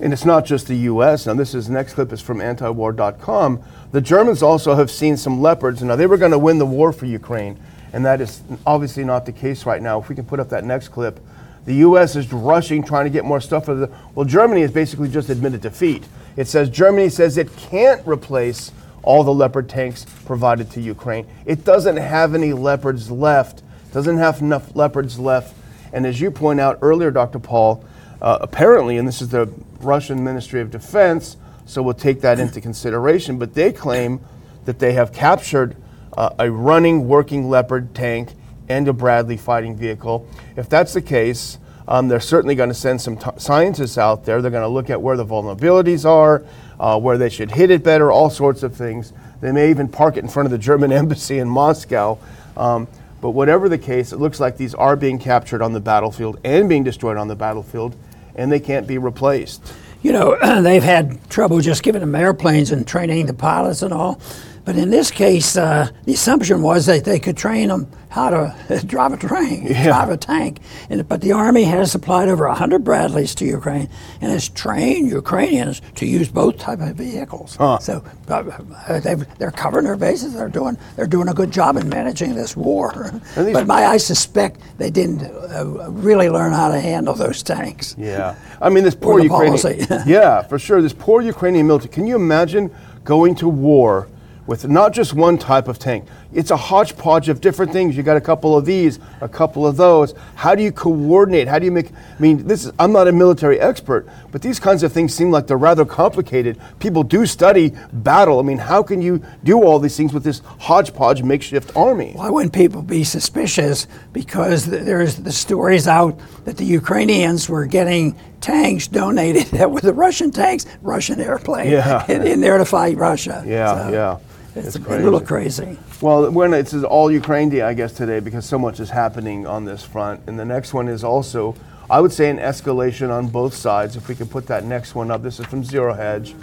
And 0.01 0.13
it's 0.13 0.25
not 0.25 0.45
just 0.47 0.67
the 0.67 0.75
U.S. 0.93 1.27
Now, 1.27 1.35
this 1.35 1.55
is 1.55 1.69
next 1.69 1.95
clip 1.95 2.13
is 2.13 2.21
from 2.21 2.39
antiwar.com. 2.39 3.63
The 3.93 4.01
Germans 4.01 4.43
also 4.43 4.75
have 4.75 4.91
seen 4.91 5.17
some 5.17 5.41
leopards. 5.41 5.83
Now, 5.83 5.95
they 5.97 6.07
were 6.07 6.17
going 6.17 6.33
to 6.33 6.39
win 6.39 6.59
the 6.59 6.67
war 6.67 6.93
for 6.93 7.07
Ukraine, 7.07 7.59
and 7.93 8.05
that 8.05 8.21
is 8.21 8.43
obviously 8.67 9.05
not 9.05 9.25
the 9.25 9.33
case 9.33 9.67
right 9.67 9.81
now. 9.81 10.01
If 10.01 10.09
we 10.09 10.15
can 10.17 10.25
put 10.25 10.41
up 10.41 10.49
that 10.49 10.65
next 10.65 10.89
clip, 10.89 11.21
the 11.65 11.75
U.S. 11.89 12.17
is 12.17 12.33
rushing, 12.33 12.83
trying 12.83 13.05
to 13.05 13.11
get 13.11 13.25
more 13.25 13.41
stuff 13.41 13.67
for 13.67 13.75
the. 13.75 13.91
Well, 14.15 14.27
Germany 14.27 14.63
has 14.63 14.73
basically 14.73 15.09
just 15.11 15.29
admitted 15.31 15.61
defeat. 15.61 16.05
It 16.37 16.49
says 16.49 16.69
Germany 16.69 17.09
says 17.09 17.39
it 17.39 17.55
can't 17.57 18.07
replace 18.07 18.73
all 19.03 19.23
the 19.23 19.33
Leopard 19.33 19.69
tanks 19.69 20.07
provided 20.25 20.71
to 20.73 20.81
Ukraine. 20.81 21.27
It 21.45 21.65
doesn't 21.65 21.97
have 21.97 22.35
any 22.35 22.53
Leopards 22.53 23.11
left, 23.11 23.63
doesn't 23.93 24.17
have 24.17 24.41
enough 24.41 24.75
Leopards 24.75 25.19
left. 25.19 25.55
And 25.93 26.07
as 26.07 26.21
you 26.21 26.31
point 26.31 26.59
out 26.59 26.79
earlier, 26.83 27.11
Dr. 27.11 27.39
Paul, 27.39 27.85
uh, 28.21 28.39
apparently, 28.41 28.97
and 28.97 29.07
this 29.07 29.21
is 29.21 29.29
the 29.29 29.53
Russian 29.81 30.25
Ministry 30.25 30.61
of 30.61 30.71
Defense, 30.71 31.37
so 31.67 31.83
we'll 31.83 31.95
take 31.95 32.21
that 32.23 32.41
into 32.41 32.61
consideration, 32.61 33.39
but 33.39 33.55
they 33.55 33.73
claim 33.73 34.21
that 34.65 34.79
they 34.79 34.95
have 34.95 35.13
captured 35.13 35.77
uh, 36.17 36.31
a 36.39 36.51
running, 36.51 37.07
working 37.09 37.49
Leopard 37.49 37.95
tank 37.95 38.31
and 38.69 38.89
a 38.89 38.93
Bradley 38.93 39.37
fighting 39.37 39.77
vehicle. 39.77 40.27
If 40.57 40.69
that's 40.69 40.95
the 40.95 41.03
case, 41.03 41.59
um, 41.87 42.09
they're 42.09 42.21
certainly 42.21 42.55
going 42.55 42.71
to 42.71 42.75
send 42.75 43.01
some 43.01 43.17
t- 43.17 43.31
scientists 43.37 43.99
out 43.99 44.25
there. 44.25 44.41
They're 44.41 44.51
going 44.51 44.63
to 44.63 44.69
look 44.69 44.91
at 44.91 45.01
where 45.01 45.17
the 45.17 45.25
vulnerabilities 45.25 46.05
are, 46.05 46.45
uh, 46.81 46.99
where 46.99 47.19
they 47.19 47.29
should 47.29 47.51
hit 47.51 47.71
it 47.71 47.83
better, 47.83 48.11
all 48.11 48.31
sorts 48.31 48.63
of 48.63 48.75
things. 48.75 49.13
They 49.41 49.53
may 49.53 49.71
even 49.71 49.89
park 49.89 50.17
it 50.17 50.21
in 50.21 50.29
front 50.29 50.47
of 50.47 50.51
the 50.51 50.59
German 50.59 50.93
embassy 51.03 51.39
in 51.39 51.49
Moscow. 51.49 52.19
Um, 52.57 52.89
but 53.21 53.31
whatever 53.31 53.69
the 53.69 53.79
case, 53.79 54.13
it 54.13 54.19
looks 54.19 54.41
like 54.41 54.57
these 54.57 54.75
are 54.75 54.97
being 54.97 55.19
captured 55.19 55.63
on 55.63 55.73
the 55.73 55.81
battlefield 55.81 56.39
and 56.45 56.69
being 56.69 56.85
destroyed 56.85 57.17
on 57.17 57.29
the 57.29 57.35
battlefield, 57.35 57.97
and 58.37 58.53
they 58.53 58.61
can't 58.61 58.87
be 58.87 58.99
replaced. 58.99 59.73
You 60.03 60.13
know, 60.13 60.61
they've 60.63 60.83
had 60.83 61.29
trouble 61.31 61.61
just 61.61 61.83
giving 61.83 62.01
them 62.01 62.15
airplanes 62.15 62.71
and 62.71 62.87
training 62.87 63.27
the 63.27 63.35
pilots 63.35 63.83
and 63.83 63.93
all. 63.93 64.21
But 64.65 64.77
in 64.77 64.91
this 64.91 65.11
case, 65.11 65.57
uh, 65.57 65.91
the 66.05 66.15
assumption 66.15 66.63
was 66.63 66.87
that 66.87 67.05
they 67.05 67.19
could 67.19 67.37
train 67.37 67.69
them 67.69 67.87
how 68.09 68.31
to 68.31 68.55
drive 68.87 69.13
a 69.13 69.17
train, 69.17 69.67
Yeah. 69.67 69.85
drive 69.85 70.09
a 70.09 70.17
tank. 70.17 70.61
And, 70.89 71.07
but 71.07 71.21
the 71.21 71.33
Army 71.33 71.65
has 71.65 71.91
supplied 71.93 72.29
over 72.29 72.47
100 72.47 72.83
Bradleys 72.85 73.35
to 73.37 73.45
Ukraine 73.45 73.91
and 74.21 74.31
has 74.31 74.49
trained 74.49 75.11
Ukrainians 75.11 75.83
to 75.97 76.07
use 76.07 76.29
both 76.29 76.57
type 76.59 76.81
of 76.81 76.95
vehicles. 76.95 77.57
Huh. 77.57 77.79
So 77.81 78.05
uh, 78.29 79.01
they've, 79.01 79.27
they're 79.39 79.51
covering 79.51 79.85
their 79.85 79.97
bases. 79.97 80.33
They're 80.33 80.49
doing, 80.49 80.79
they're 80.97 81.09
doing 81.09 81.29
a 81.29 81.35
good 81.35 81.51
job 81.51 81.77
in 81.77 81.89
managing 81.89 82.35
this 82.35 82.57
war. 82.57 83.21
But 83.35 83.67
my, 83.67 83.85
I 83.85 83.97
suspect 83.97 84.61
they 84.79 84.91
didn't 84.91 85.23
uh, 85.25 85.91
really 85.91 86.31
learn 86.31 86.53
how 86.53 86.69
to 86.69 86.81
handle 86.81 87.15
those 87.15 87.43
tanks. 87.43 87.97
Yeah, 87.99 88.37
I 88.63 88.69
mean 88.71 88.85
this 88.85 88.95
poor 88.95 89.21
Ukrainian. 89.21 90.03
yeah, 90.07 90.43
for 90.43 90.59
sure. 90.59 90.81
This 90.81 90.93
poor 90.93 91.21
Ukrainian 91.21 91.67
military. 91.67 91.93
Can 91.93 92.07
you 92.07 92.17
imagine 92.17 92.71
going 93.05 93.35
to 93.37 93.49
war 93.49 94.09
with 94.47 94.69
not 94.69 94.93
just 94.93 95.15
one 95.15 95.39
type 95.39 95.69
of 95.69 95.79
tank? 95.79 96.05
It's 96.33 96.51
a 96.51 96.57
hodgepodge 96.57 97.29
of 97.29 97.41
different 97.41 97.73
things. 97.73 97.97
You 97.97 98.03
got 98.03 98.17
a 98.17 98.21
couple 98.21 98.57
of 98.57 98.65
these, 98.65 98.99
a 99.21 99.29
couple 99.29 99.67
of 99.67 99.77
those. 99.77 100.15
How 100.35 100.55
do 100.55 100.63
you 100.63 100.73
coordinate? 100.73 101.47
How 101.49 101.59
do 101.59 101.65
you 101.65 101.71
make? 101.73 101.93
I 101.93 102.21
mean, 102.21 102.47
this 102.47 102.65
is. 102.65 102.73
I'm 102.79 102.93
not 102.93 103.07
a 103.09 103.13
military 103.13 103.61
expert, 103.61 104.09
but 104.33 104.43
these 104.43 104.59
kinds 104.59 104.83
of 104.83 104.93
things 104.93 105.15
seem 105.15 105.31
like 105.31 105.47
they're 105.47 105.57
rather 105.57 105.85
complicated. 105.85 106.61
People 106.81 107.05
do 107.05 107.25
study 107.25 107.73
battle. 107.93 108.41
I 108.41 108.43
mean, 108.43 108.59
how 108.59 108.83
can 108.83 109.01
you 109.01 109.23
do 109.45 109.63
all 109.63 109.79
these 109.79 109.97
things 109.97 110.13
with 110.13 110.25
this 110.25 110.41
hodgepodge 110.59 111.23
makeshift 111.23 111.71
army? 111.77 112.13
Why 112.15 112.31
wouldn't 112.31 112.53
people 112.53 112.83
be 112.83 113.05
suspicious? 113.05 113.87
Because 114.13 114.67
there's 114.67 115.17
the 115.17 115.33
stories 115.33 115.87
out 115.87 116.19
that 116.45 116.57
the 116.57 116.65
Ukrainians 116.65 117.49
were 117.49 117.67
getting 117.67 118.17
tanks 118.41 118.89
donated 118.89 119.47
that 119.53 119.71
were 119.71 119.81
the 119.81 119.95
Russian 119.95 120.31
tanks, 120.33 120.67
Russian 120.83 121.21
airplanes, 121.21 121.71
Yeah. 121.71 122.05
in, 122.11 122.27
in 122.27 122.41
there 122.41 122.59
to 122.59 122.65
fight 122.65 122.97
Russia. 122.97 123.43
Yeah, 123.47 123.75
So 123.89 123.93
yeah. 123.93 124.19
It's, 124.57 124.77
It's 124.77 124.87
a 124.87 124.99
little 124.99 125.21
crazy. 125.21 125.77
Well, 126.01 126.31
when 126.31 126.55
it's 126.55 126.73
all 126.75 127.11
Ukraine 127.11 127.49
Day, 127.49 127.63
I 127.63 127.75
guess 127.75 127.93
today 127.93 128.21
because 128.21 128.45
so 128.45 128.59
much 128.59 128.79
is 128.79 128.91
happening 128.91 129.47
on 129.47 129.65
this 129.65 129.85
front, 129.85 130.21
and 130.29 130.39
the 130.39 130.45
next 130.45 130.73
one 130.73 130.87
is 130.87 131.03
also, 131.03 131.57
I 131.91 132.01
would 132.01 132.13
say, 132.13 132.31
an 132.31 132.39
escalation 132.39 133.11
on 133.11 133.27
both 133.29 133.55
sides. 133.55 133.97
If 133.97 134.09
we 134.09 134.15
could 134.15 134.31
put 134.31 134.47
that 134.47 134.65
next 134.65 134.95
one 134.95 135.11
up, 135.11 135.23
this 135.23 135.41
is 135.41 135.47
from 135.47 135.65
Zero 135.65 135.93
Hedge. 135.93 136.35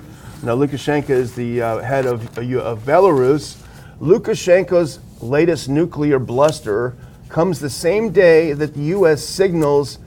Now, 0.43 0.55
Lukashenko 0.55 1.09
is 1.11 1.35
the 1.35 1.61
uh, 1.61 1.79
head 1.79 2.05
of, 2.05 2.37
of 2.37 2.79
Belarus. 2.83 3.61
Lukashenko's 4.01 4.99
latest 5.21 5.69
nuclear 5.69 6.19
bluster 6.19 6.95
comes 7.29 7.59
the 7.59 7.69
same 7.69 8.09
day 8.09 8.51
that 8.51 8.73
the 8.73 8.81
U.S. 8.95 9.23
signals 9.23 9.99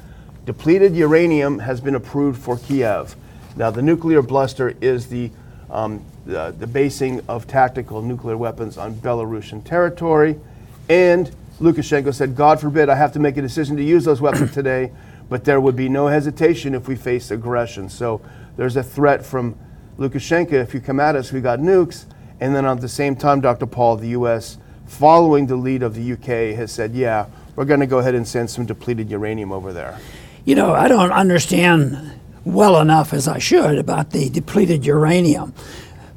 depleted 0.44 0.94
uranium 0.94 1.58
has 1.60 1.80
been 1.80 1.94
approved 1.94 2.38
for 2.42 2.58
Kiev. 2.58 3.16
Now, 3.56 3.70
the 3.70 3.80
nuclear 3.80 4.20
bluster 4.20 4.74
is 4.80 5.06
the, 5.06 5.30
um, 5.70 6.04
the, 6.26 6.54
the 6.58 6.66
basing 6.66 7.20
of 7.28 7.46
tactical 7.46 8.02
nuclear 8.02 8.36
weapons 8.36 8.78
on 8.78 8.94
Belarusian 8.94 9.64
territory. 9.64 10.38
And 10.88 11.34
Lukashenko 11.60 12.14
said, 12.14 12.36
God 12.36 12.60
forbid 12.60 12.88
I 12.88 12.94
have 12.94 13.12
to 13.12 13.18
make 13.18 13.36
a 13.36 13.42
decision 13.42 13.76
to 13.76 13.82
use 13.82 14.04
those 14.04 14.20
weapons 14.20 14.52
today, 14.54 14.92
but 15.28 15.44
there 15.44 15.60
would 15.60 15.76
be 15.76 15.88
no 15.88 16.08
hesitation 16.08 16.74
if 16.74 16.88
we 16.88 16.96
face 16.96 17.30
aggression. 17.30 17.88
So 17.88 18.20
there's 18.56 18.76
a 18.76 18.82
threat 18.82 19.24
from 19.24 19.56
Lukashenko 19.98 20.52
if 20.52 20.74
you 20.74 20.80
come 20.80 21.00
at 21.00 21.16
us, 21.16 21.32
we 21.32 21.40
got 21.40 21.58
nukes. 21.58 22.06
And 22.40 22.54
then 22.54 22.64
at 22.66 22.80
the 22.80 22.88
same 22.88 23.16
time, 23.16 23.40
Dr. 23.40 23.66
Paul, 23.66 23.96
the 23.96 24.08
U.S., 24.08 24.58
following 24.86 25.46
the 25.46 25.56
lead 25.56 25.82
of 25.82 25.94
the 25.94 26.12
UK, 26.12 26.56
has 26.56 26.72
said, 26.72 26.92
yeah, 26.92 27.26
we're 27.56 27.64
going 27.64 27.80
to 27.80 27.86
go 27.86 27.98
ahead 27.98 28.14
and 28.14 28.26
send 28.26 28.50
some 28.50 28.66
depleted 28.66 29.08
uranium 29.08 29.52
over 29.52 29.72
there. 29.72 29.98
You 30.44 30.56
know, 30.56 30.74
I 30.74 30.88
don't 30.88 31.12
understand 31.12 32.12
well 32.44 32.80
enough 32.80 33.12
as 33.12 33.26
I 33.26 33.38
should 33.38 33.78
about 33.78 34.10
the 34.10 34.28
depleted 34.28 34.84
uranium. 34.86 35.54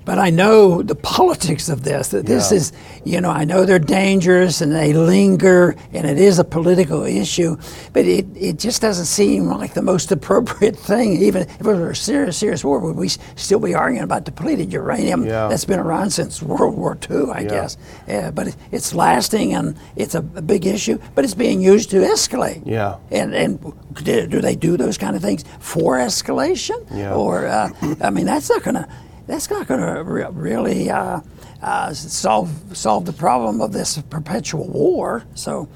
But 0.07 0.19
I 0.19 0.29
know 0.29 0.81
the 0.81 0.95
politics 0.95 1.67
of 1.67 1.83
this. 1.83 2.07
That 2.13 2.25
this 2.25 2.49
Yeah. 2.49 2.57
is, 2.59 2.71
you 3.03 3.19
know, 3.19 3.29
I 3.29 3.43
know 3.43 3.65
they're 3.65 3.77
dangerous 4.01 4.61
and 4.61 4.71
they 4.73 4.93
linger, 4.93 5.75
and 5.91 6.07
it 6.07 6.17
is 6.17 6.39
a 6.39 6.45
political 6.45 7.03
issue. 7.03 7.57
But 7.91 8.05
it, 8.05 8.25
it 8.33 8.57
just 8.57 8.81
doesn't 8.81 9.07
seem 9.19 9.47
like 9.49 9.73
the 9.73 9.81
most 9.81 10.09
appropriate 10.17 10.77
thing. 10.77 11.21
Even 11.21 11.41
if 11.41 11.59
it 11.59 11.65
were 11.65 11.89
a 11.89 11.95
serious, 11.95 12.37
serious 12.37 12.63
war, 12.63 12.79
would 12.79 12.95
we 12.95 13.09
still 13.35 13.59
be 13.59 13.75
arguing 13.75 14.05
about 14.05 14.23
depleted 14.23 14.71
uranium 14.71 15.25
Yeah. 15.25 15.49
that's 15.49 15.65
been 15.65 15.79
around 15.87 16.11
since 16.11 16.41
World 16.41 16.77
War 16.77 16.97
II, 17.11 17.25
I 17.33 17.41
Yeah. 17.41 17.49
guess. 17.49 17.77
Yeah, 18.07 18.31
but 18.31 18.47
it, 18.47 18.55
it's 18.71 18.93
lasting 18.95 19.53
and 19.53 19.75
it's 19.97 20.15
a, 20.15 20.23
a 20.35 20.41
big 20.41 20.65
issue. 20.65 20.99
But 21.15 21.25
it's 21.25 21.35
being 21.35 21.59
used 21.61 21.89
to 21.89 21.97
escalate. 21.97 22.61
Yeah. 22.65 22.95
And 23.11 23.35
and 23.35 23.59
do 24.03 24.25
do 24.25 24.39
they 24.39 24.55
do 24.55 24.77
those 24.77 24.97
kind 24.97 25.17
of 25.17 25.21
things 25.21 25.43
for 25.59 25.97
escalation? 25.97 26.79
Yeah. 26.95 27.13
Or 27.13 27.45
uh, 27.45 27.69
I 27.99 28.09
mean, 28.09 28.25
that's 28.25 28.49
not 28.49 28.63
gonna 28.63 28.87
that's 29.27 29.49
not 29.49 29.67
gonna 29.67 30.03
re- 30.03 30.25
really 30.31 30.89
uh, 30.89 31.19
uh, 31.61 31.93
solve 31.93 32.49
solve 32.73 33.05
the 33.05 33.13
problem 33.13 33.61
of 33.61 33.71
this 33.73 34.01
perpetual 34.09 34.67
war. 34.67 35.23
So 35.35 35.67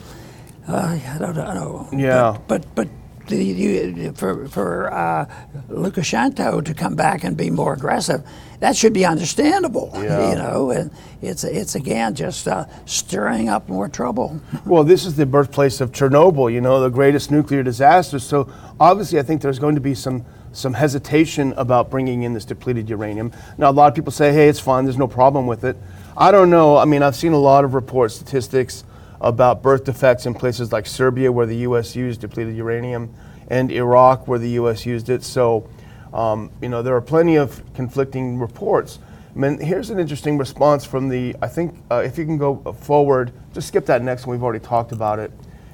uh, 0.67 0.97
I 1.05 1.17
don't 1.19 1.35
know. 1.35 1.87
Yeah. 1.93 2.37
But 2.47 2.63
but. 2.75 2.87
but 2.87 2.87
you, 3.29 4.11
for 4.13 4.45
for 4.49 4.91
uh, 4.91 5.25
Lukashenko 5.69 6.65
to 6.65 6.73
come 6.73 6.95
back 6.95 7.23
and 7.23 7.37
be 7.37 7.49
more 7.49 7.73
aggressive, 7.73 8.23
that 8.59 8.75
should 8.75 8.91
be 8.93 9.05
understandable, 9.05 9.89
Yeah. 9.95 10.29
you 10.31 10.35
know. 10.35 10.71
And 10.71 10.91
it's 11.21 11.43
it's 11.45 11.75
again 11.75 12.13
just 12.15 12.47
uh, 12.47 12.65
stirring 12.85 13.47
up 13.47 13.69
more 13.69 13.87
trouble. 13.87 14.41
Well, 14.65 14.83
this 14.83 15.05
is 15.05 15.15
the 15.15 15.25
birthplace 15.25 15.79
of 15.79 15.91
Chernobyl, 15.91 16.51
you 16.51 16.59
know, 16.61 16.81
the 16.81 16.89
greatest 16.89 17.31
nuclear 17.31 17.63
disaster. 17.63 18.19
So 18.19 18.51
obviously, 18.79 19.17
I 19.19 19.23
think 19.23 19.41
there's 19.41 19.59
going 19.59 19.75
to 19.75 19.81
be 19.81 19.95
some 19.95 20.25
some 20.53 20.73
hesitation 20.73 21.53
about 21.57 21.89
bringing 21.89 22.23
in 22.23 22.33
this 22.33 22.45
depleted 22.45 22.89
uranium. 22.89 23.31
Now, 23.57 23.69
a 23.69 23.71
lot 23.71 23.87
of 23.87 23.95
people 23.95 24.11
say, 24.11 24.33
"Hey, 24.33 24.49
it's 24.49 24.59
fine. 24.59 24.85
There's 24.85 24.97
no 24.97 25.07
problem 25.07 25.47
with 25.47 25.63
it." 25.63 25.77
I 26.17 26.31
don't 26.31 26.49
know. 26.49 26.77
I 26.77 26.85
mean, 26.85 27.03
I've 27.03 27.15
seen 27.15 27.33
a 27.33 27.39
lot 27.39 27.63
of 27.63 27.73
reports, 27.73 28.15
statistics 28.15 28.83
about 29.21 29.61
birth 29.61 29.85
defects 29.85 30.25
in 30.25 30.33
places 30.33 30.71
like 30.71 30.85
Serbia, 30.85 31.31
where 31.31 31.45
the 31.45 31.57
U.S. 31.57 31.95
used 31.95 32.21
depleted 32.21 32.55
uranium, 32.55 33.13
and 33.49 33.71
Iraq, 33.71 34.27
where 34.27 34.39
the 34.39 34.49
U.S. 34.51 34.85
used 34.85 35.09
it. 35.09 35.23
So, 35.23 35.69
um, 36.13 36.51
you 36.61 36.69
know, 36.69 36.81
there 36.81 36.95
are 36.95 37.01
plenty 37.01 37.37
of 37.37 37.61
conflicting 37.73 38.39
reports. 38.39 38.99
I 39.33 39.39
mean, 39.39 39.59
here's 39.59 39.89
an 39.89 39.99
interesting 39.99 40.37
response 40.37 40.83
from 40.83 41.07
the. 41.07 41.35
I 41.41 41.47
think 41.47 41.75
uh, 41.89 42.03
if 42.05 42.17
you 42.17 42.25
can 42.25 42.37
go 42.37 42.73
forward, 42.73 43.31
just 43.53 43.69
skip 43.69 43.85
that 43.85 44.01
next 44.01 44.27
one. 44.27 44.35
We've 44.35 44.43
already 44.43 44.63
talked 44.63 44.91
about 44.91 45.19
it, 45.19 45.31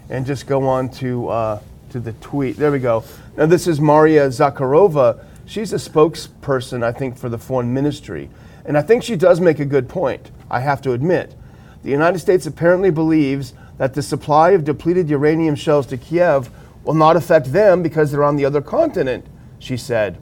and 0.09 0.25
just 0.25 0.45
go 0.45 0.67
on 0.67 0.89
to 0.89 1.29
uh, 1.29 1.61
to 1.89 1.99
the 1.99 2.13
tweet. 2.13 2.57
There 2.57 2.71
we 2.71 2.79
go. 2.79 3.03
Now 3.35 3.45
this 3.45 3.67
is 3.67 3.79
Maria 3.79 4.27
Zakharova. 4.27 5.23
She's 5.45 5.73
a 5.73 5.77
spokesperson, 5.77 6.83
I 6.83 6.91
think, 6.91 7.17
for 7.17 7.29
the 7.29 7.37
foreign 7.37 7.73
ministry, 7.73 8.29
and 8.65 8.77
I 8.77 8.81
think 8.81 9.03
she 9.03 9.15
does 9.15 9.39
make 9.39 9.59
a 9.59 9.65
good 9.65 9.87
point. 9.87 10.31
I 10.49 10.59
have 10.59 10.81
to 10.81 10.91
admit, 10.91 11.35
the 11.83 11.91
United 11.91 12.19
States 12.19 12.45
apparently 12.45 12.91
believes 12.91 13.53
that 13.77 13.93
the 13.93 14.01
supply 14.01 14.51
of 14.51 14.63
depleted 14.63 15.09
uranium 15.09 15.55
shells 15.55 15.85
to 15.87 15.97
Kiev 15.97 16.49
will 16.83 16.93
not 16.93 17.15
affect 17.15 17.53
them 17.53 17.81
because 17.83 18.11
they're 18.11 18.23
on 18.23 18.35
the 18.35 18.45
other 18.45 18.61
continent. 18.61 19.25
She 19.59 19.77
said. 19.77 20.17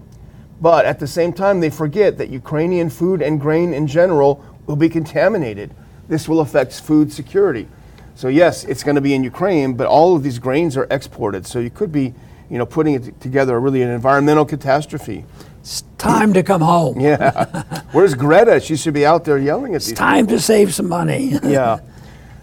But 0.62 0.86
at 0.86 1.00
the 1.00 1.08
same 1.08 1.34
time, 1.34 1.60
they 1.60 1.70
forget 1.70 2.18
that 2.18 2.30
Ukrainian 2.30 2.90
food 2.90 3.22
and 3.22 3.40
grain 3.40 3.74
in 3.74 3.88
general 3.88 4.44
will 4.66 4.76
be 4.76 4.90
contaminated. 4.90 5.74
This 6.08 6.30
will 6.30 6.40
affect 6.40 6.80
food 6.80 7.12
security. 7.12 7.68
So 8.16 8.30
yes, 8.30 8.64
it's 8.64 8.84
going 8.84 8.96
to 8.96 9.02
be 9.02 9.14
in 9.14 9.24
Ukraine, 9.24 9.74
but 9.74 9.88
all 9.88 10.16
of 10.16 10.24
these 10.24 10.40
grains 10.40 10.78
are 10.78 10.88
exported. 10.90 11.46
So 11.46 11.60
you 11.60 11.70
could 11.70 11.92
be, 11.92 12.14
you 12.50 12.58
know, 12.58 12.66
putting 12.66 12.94
it 12.96 13.20
together 13.20 13.60
really 13.60 13.82
an 13.82 13.90
environmental 13.90 14.46
catastrophe. 14.46 15.26
It's 15.60 15.84
time 15.98 16.32
to 16.34 16.44
come 16.44 16.62
home. 16.62 17.00
Yeah. 17.00 17.64
Where's 17.92 18.14
Greta? 18.14 18.60
She 18.60 18.78
should 18.78 18.94
be 18.94 19.06
out 19.06 19.26
there 19.26 19.38
yelling 19.38 19.76
at 19.76 19.82
these. 19.82 19.92
It's 19.92 20.00
time 20.00 20.28
to 20.28 20.40
save 20.40 20.74
some 20.74 20.88
money. 20.88 21.34
Yeah, 21.44 21.80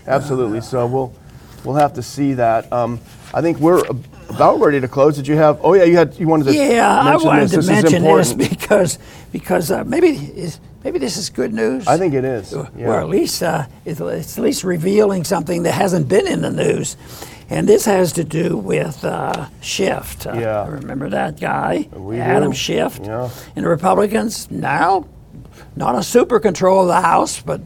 absolutely. 0.07 0.61
So 0.61 0.87
we'll 0.87 1.15
we'll 1.65 1.77
have 1.77 1.95
to 1.95 2.03
see 2.03 2.35
that. 2.35 2.71
Um, 2.73 3.01
I 3.33 3.41
think 3.41 3.59
we're 3.59 3.83
about 4.29 4.61
ready 4.61 4.81
to 4.81 4.89
close. 4.89 5.17
Did 5.17 5.27
you 5.29 5.37
have? 5.37 5.61
Oh 5.63 5.75
yeah, 5.75 5.85
you 5.85 5.97
had. 5.97 6.19
You 6.19 6.29
wanted 6.29 6.45
to. 6.45 6.55
Yeah, 6.55 7.01
I 7.01 7.17
wanted 7.17 7.45
this. 7.45 7.51
to 7.53 7.57
This 7.59 7.69
mention 7.69 8.03
this 8.03 8.33
because 8.33 8.99
because 9.31 9.71
uh, 9.71 9.85
maybe 9.85 10.11
maybe 10.85 10.99
this 10.99 11.17
is 11.17 11.31
good 11.31 11.53
news. 11.53 11.87
I 11.87 11.97
think 11.99 12.15
it 12.15 12.25
is. 12.25 12.53
Or 12.55 13.01
at 13.01 13.09
least 13.09 13.43
uh, 13.43 13.67
it's, 13.85 14.01
at 14.01 14.39
least 14.43 14.65
revealing 14.65 15.25
something 15.25 15.63
that 15.65 15.73
hasn't 15.73 16.09
been 16.09 16.27
in 16.27 16.43
the 16.43 16.51
news, 16.51 16.97
and 17.51 17.69
this 17.69 17.85
has 17.85 18.13
to 18.15 18.25
do 18.25 18.57
with 18.57 19.05
uh, 19.05 19.49
Schiff. 19.61 20.27
Uh, 20.27 20.33
Yeah. 20.35 20.69
remember 20.69 21.09
that 21.11 21.41
guy, 21.41 21.89
We 21.93 22.19
Adam 22.21 22.51
do. 22.53 22.57
Schiff, 22.57 23.01
Yeah. 23.03 23.29
and 23.57 23.65
the 23.65 23.69
Republicans 23.69 24.51
now 24.51 25.07
not 25.75 25.95
a 25.97 26.03
super 26.03 26.39
control 26.39 26.83
of 26.83 26.89
the 26.89 27.01
House, 27.01 27.41
but 27.41 27.61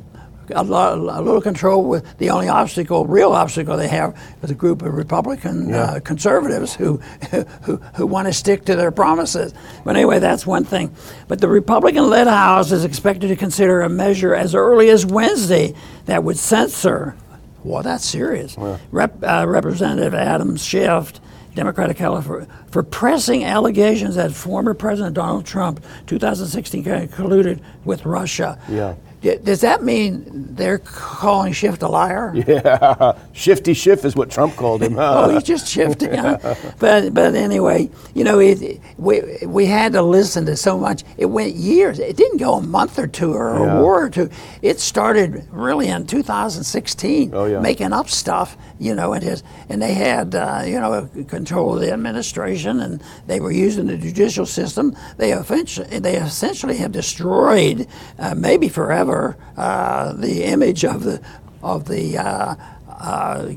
a, 0.55 0.63
lo- 0.63 0.95
a 0.95 1.21
little 1.21 1.41
control 1.41 1.83
with 1.85 2.17
the 2.19 2.31
only 2.31 2.49
obstacle, 2.49 3.07
real 3.07 3.33
obstacle 3.33 3.77
they 3.77 3.89
have 3.89 4.17
is 4.43 4.51
a 4.51 4.55
group 4.55 4.83
of 4.83 4.95
Republican 4.95 5.69
Yeah. 5.71 5.83
uh, 5.83 6.01
conservatives 6.01 6.75
who, 6.75 6.97
who, 7.63 7.77
who 7.95 8.07
want 8.07 8.27
to 8.29 8.33
stick 8.33 8.65
to 8.67 8.77
their 8.77 8.91
promises. 8.91 9.53
But 9.85 9.97
anyway, 9.97 10.19
that's 10.19 10.47
one 10.47 10.65
thing. 10.65 10.95
But 11.29 11.41
the 11.41 11.49
Republican 11.49 12.09
led 12.11 12.27
House 12.27 12.73
is 12.73 12.85
expected 12.85 13.29
to 13.29 13.37
consider 13.37 13.83
a 13.83 13.89
measure 13.89 14.35
as 14.35 14.55
early 14.55 14.91
as 14.91 15.05
Wednesday 15.07 15.75
that 16.07 16.23
would 16.25 16.37
censor, 16.39 17.17
well, 17.65 17.83
that's 17.83 18.05
serious, 18.05 18.57
Rep, 18.93 19.23
uh, 19.23 19.45
Representative 19.49 20.15
Adam 20.15 20.57
Schiff. 20.57 21.13
Democratic 21.55 21.97
California 21.97 22.47
for 22.71 22.83
pressing 22.83 23.43
allegations 23.43 24.17
that 24.17 24.31
former 24.31 24.75
President 24.75 25.15
Donald 25.15 25.47
Trump, 25.47 25.83
2016, 26.07 26.85
colluded 26.85 27.61
with 27.87 28.05
Russia. 28.05 28.59
Yeah. 28.69 28.95
Does 29.35 29.61
that 29.63 29.83
mean 29.83 30.25
they're 30.55 30.79
calling 30.79 31.53
Schiff 31.53 31.83
a 31.83 31.87
liar? 31.87 32.33
Yeah, 32.47 33.19
shifty 33.33 33.75
Schiff 33.75 34.05
is 34.05 34.15
what 34.17 34.31
Trump 34.31 34.55
called 34.57 34.83
him. 34.83 34.97
Oh, 34.99 35.29
he's 35.31 35.43
just 35.43 35.67
shifting. 35.69 36.15
Huh? 36.15 36.39
But 36.79 37.13
but 37.13 37.35
anyway, 37.35 37.91
you 38.15 38.25
know, 38.25 38.39
it, 38.39 38.81
we 38.99 39.23
we 39.47 39.67
had 39.67 39.93
to 39.95 40.03
listen 40.03 40.47
to 40.47 40.57
so 40.57 40.79
much. 40.79 41.03
It 41.19 41.27
went 41.27 41.55
years. 41.55 41.99
It 41.99 42.17
didn't 42.17 42.39
go 42.39 42.55
a 42.55 42.63
month 42.63 42.99
or 42.99 43.07
two 43.07 43.33
or 43.33 43.59
Yeah. 43.59 43.79
a 43.79 43.83
war 43.83 44.05
or 44.05 44.11
two. 44.11 44.29
It 44.63 44.79
started 44.81 45.47
really 45.51 45.89
in 45.89 46.07
2016, 46.07 47.31
Oh, 47.35 47.45
yeah. 47.47 47.61
making 47.61 47.93
up 47.93 48.09
stuff. 48.09 48.57
You 48.79 48.95
know, 48.95 49.15
and 49.15 49.23
his 49.25 49.43
and 49.71 49.81
they 49.81 49.95
had 49.95 50.35
uh, 50.35 50.63
you 50.67 50.79
know 50.79 51.09
control 51.29 51.75
of 51.75 51.81
the 51.81 51.91
administration, 51.93 52.81
and 52.81 53.03
they 53.27 53.41
were 53.41 53.53
using 53.53 53.87
the 53.87 53.97
judicial 53.97 54.45
system. 54.47 54.95
They 55.17 55.33
eventually 55.33 55.99
they 55.99 56.17
essentially 56.17 56.77
have 56.77 56.93
destroyed, 56.93 57.87
uh, 58.19 58.35
maybe 58.35 58.69
forever, 58.69 59.16
uh, 59.57 60.13
the 60.15 60.45
image 60.45 60.85
of 60.85 60.99
the 61.03 61.17
of 61.63 61.85
the. 61.93 62.19
Uh, 62.19 62.55
uh, 62.89 63.53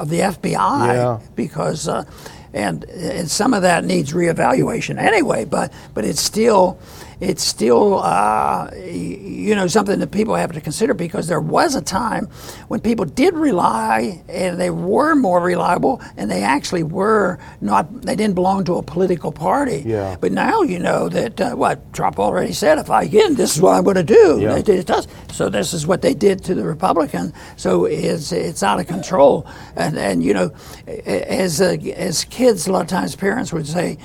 of 0.00 0.08
the 0.08 0.20
FBI 0.20 0.86
Yeah. 0.94 1.18
because 1.36 1.86
uh, 1.86 2.04
and 2.52 2.84
and 2.84 3.30
some 3.30 3.54
of 3.54 3.62
that 3.62 3.84
needs 3.84 4.12
reevaluation 4.12 4.98
anyway. 4.98 5.44
But 5.44 5.72
but 5.94 6.04
it's 6.04 6.20
still 6.20 6.80
it's 7.20 7.42
still 7.42 8.00
uh, 8.00 8.70
you 8.74 9.54
know 9.54 9.66
something 9.66 9.98
that 10.00 10.10
people 10.10 10.34
have 10.34 10.52
to 10.52 10.60
consider 10.60 10.94
because 10.94 11.28
there 11.28 11.40
was 11.40 11.74
a 11.74 11.82
time 11.82 12.26
when 12.68 12.80
people 12.80 13.04
did 13.04 13.34
rely 13.34 14.22
and 14.28 14.58
they 14.58 14.70
were 14.70 15.14
more 15.14 15.40
reliable 15.40 16.00
and 16.16 16.30
they 16.30 16.42
actually 16.42 16.82
were 16.82 17.38
not 17.60 18.02
they 18.02 18.16
didn't 18.16 18.34
belong 18.34 18.64
to 18.64 18.76
a 18.76 18.82
political 18.82 19.32
party. 19.32 19.82
Yeah. 19.86 20.16
But 20.20 20.32
now 20.32 20.62
you 20.62 20.78
know 20.78 21.08
that 21.10 21.40
uh, 21.40 21.50
what 21.54 21.92
Trump 21.92 22.18
already 22.18 22.52
said. 22.52 22.78
If 22.78 22.90
I 22.90 23.06
get 23.06 23.36
this 23.36 23.54
is 23.56 23.62
what 23.62 23.74
I'm 23.74 23.84
going 23.84 23.96
to 23.96 24.02
do. 24.02 24.38
Yeah. 24.40 24.56
It, 24.56 24.68
it 24.68 24.86
does. 24.86 25.06
So 25.30 25.48
this 25.48 25.72
is 25.72 25.86
what 25.86 26.02
they 26.02 26.14
did 26.14 26.42
to 26.44 26.54
the 26.54 26.64
Republican. 26.64 27.32
So 27.56 27.84
it's 27.84 28.32
it's 28.32 28.62
out 28.62 28.80
of 28.80 28.86
control. 28.86 29.46
And 29.76 29.98
and 29.98 30.22
you 30.22 30.32
know, 30.32 30.52
as 30.86 31.60
uh, 31.60 31.76
as 31.94 32.24
kids, 32.40 32.66
a 32.66 32.72
lot 32.72 32.82
of 32.82 32.88
times 32.88 33.14
parents 33.14 33.52
would 33.52 33.66
say, 33.66 33.98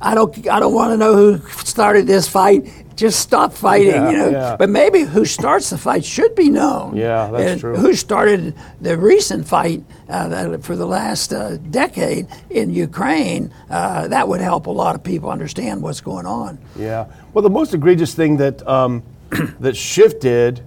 "I 0.00 0.14
don't 0.14 0.30
I 0.48 0.58
don't 0.60 0.74
want 0.74 0.90
to 0.92 0.96
know 0.96 1.14
who 1.14 1.48
started 1.64 2.06
this 2.06 2.26
fight. 2.28 2.60
Just 2.96 3.20
stop 3.20 3.52
fighting." 3.52 3.88
Yeah, 4.02 4.10
you 4.10 4.16
know. 4.18 4.30
yeah. 4.30 4.56
But 4.56 4.70
maybe 4.70 5.00
who 5.02 5.24
starts 5.24 5.70
the 5.70 5.78
fight 5.78 6.04
should 6.04 6.34
be 6.34 6.50
known. 6.50 6.96
Yeah, 6.96 7.30
that's 7.30 7.50
And 7.52 7.60
true. 7.60 7.76
Who 7.76 7.94
started 7.94 8.54
the 8.80 8.96
recent 8.98 9.46
fight 9.46 9.84
uh, 10.08 10.58
for 10.58 10.74
the 10.76 10.86
last 10.86 11.32
uh, 11.32 11.56
decade 11.70 12.26
in 12.50 12.70
Ukraine? 12.74 13.52
Uh, 13.70 14.08
that 14.08 14.26
would 14.28 14.40
help 14.40 14.66
a 14.66 14.70
lot 14.84 14.94
of 14.96 15.02
people 15.04 15.30
understand 15.30 15.80
what's 15.82 16.00
going 16.00 16.26
on. 16.26 16.58
Yeah. 16.76 17.06
Well, 17.32 17.42
the 17.42 17.50
most 17.60 17.72
egregious 17.72 18.14
thing 18.14 18.36
that 18.38 18.66
um, 18.66 19.02
that 19.60 19.76
Schiff 19.76 20.18
did 20.18 20.60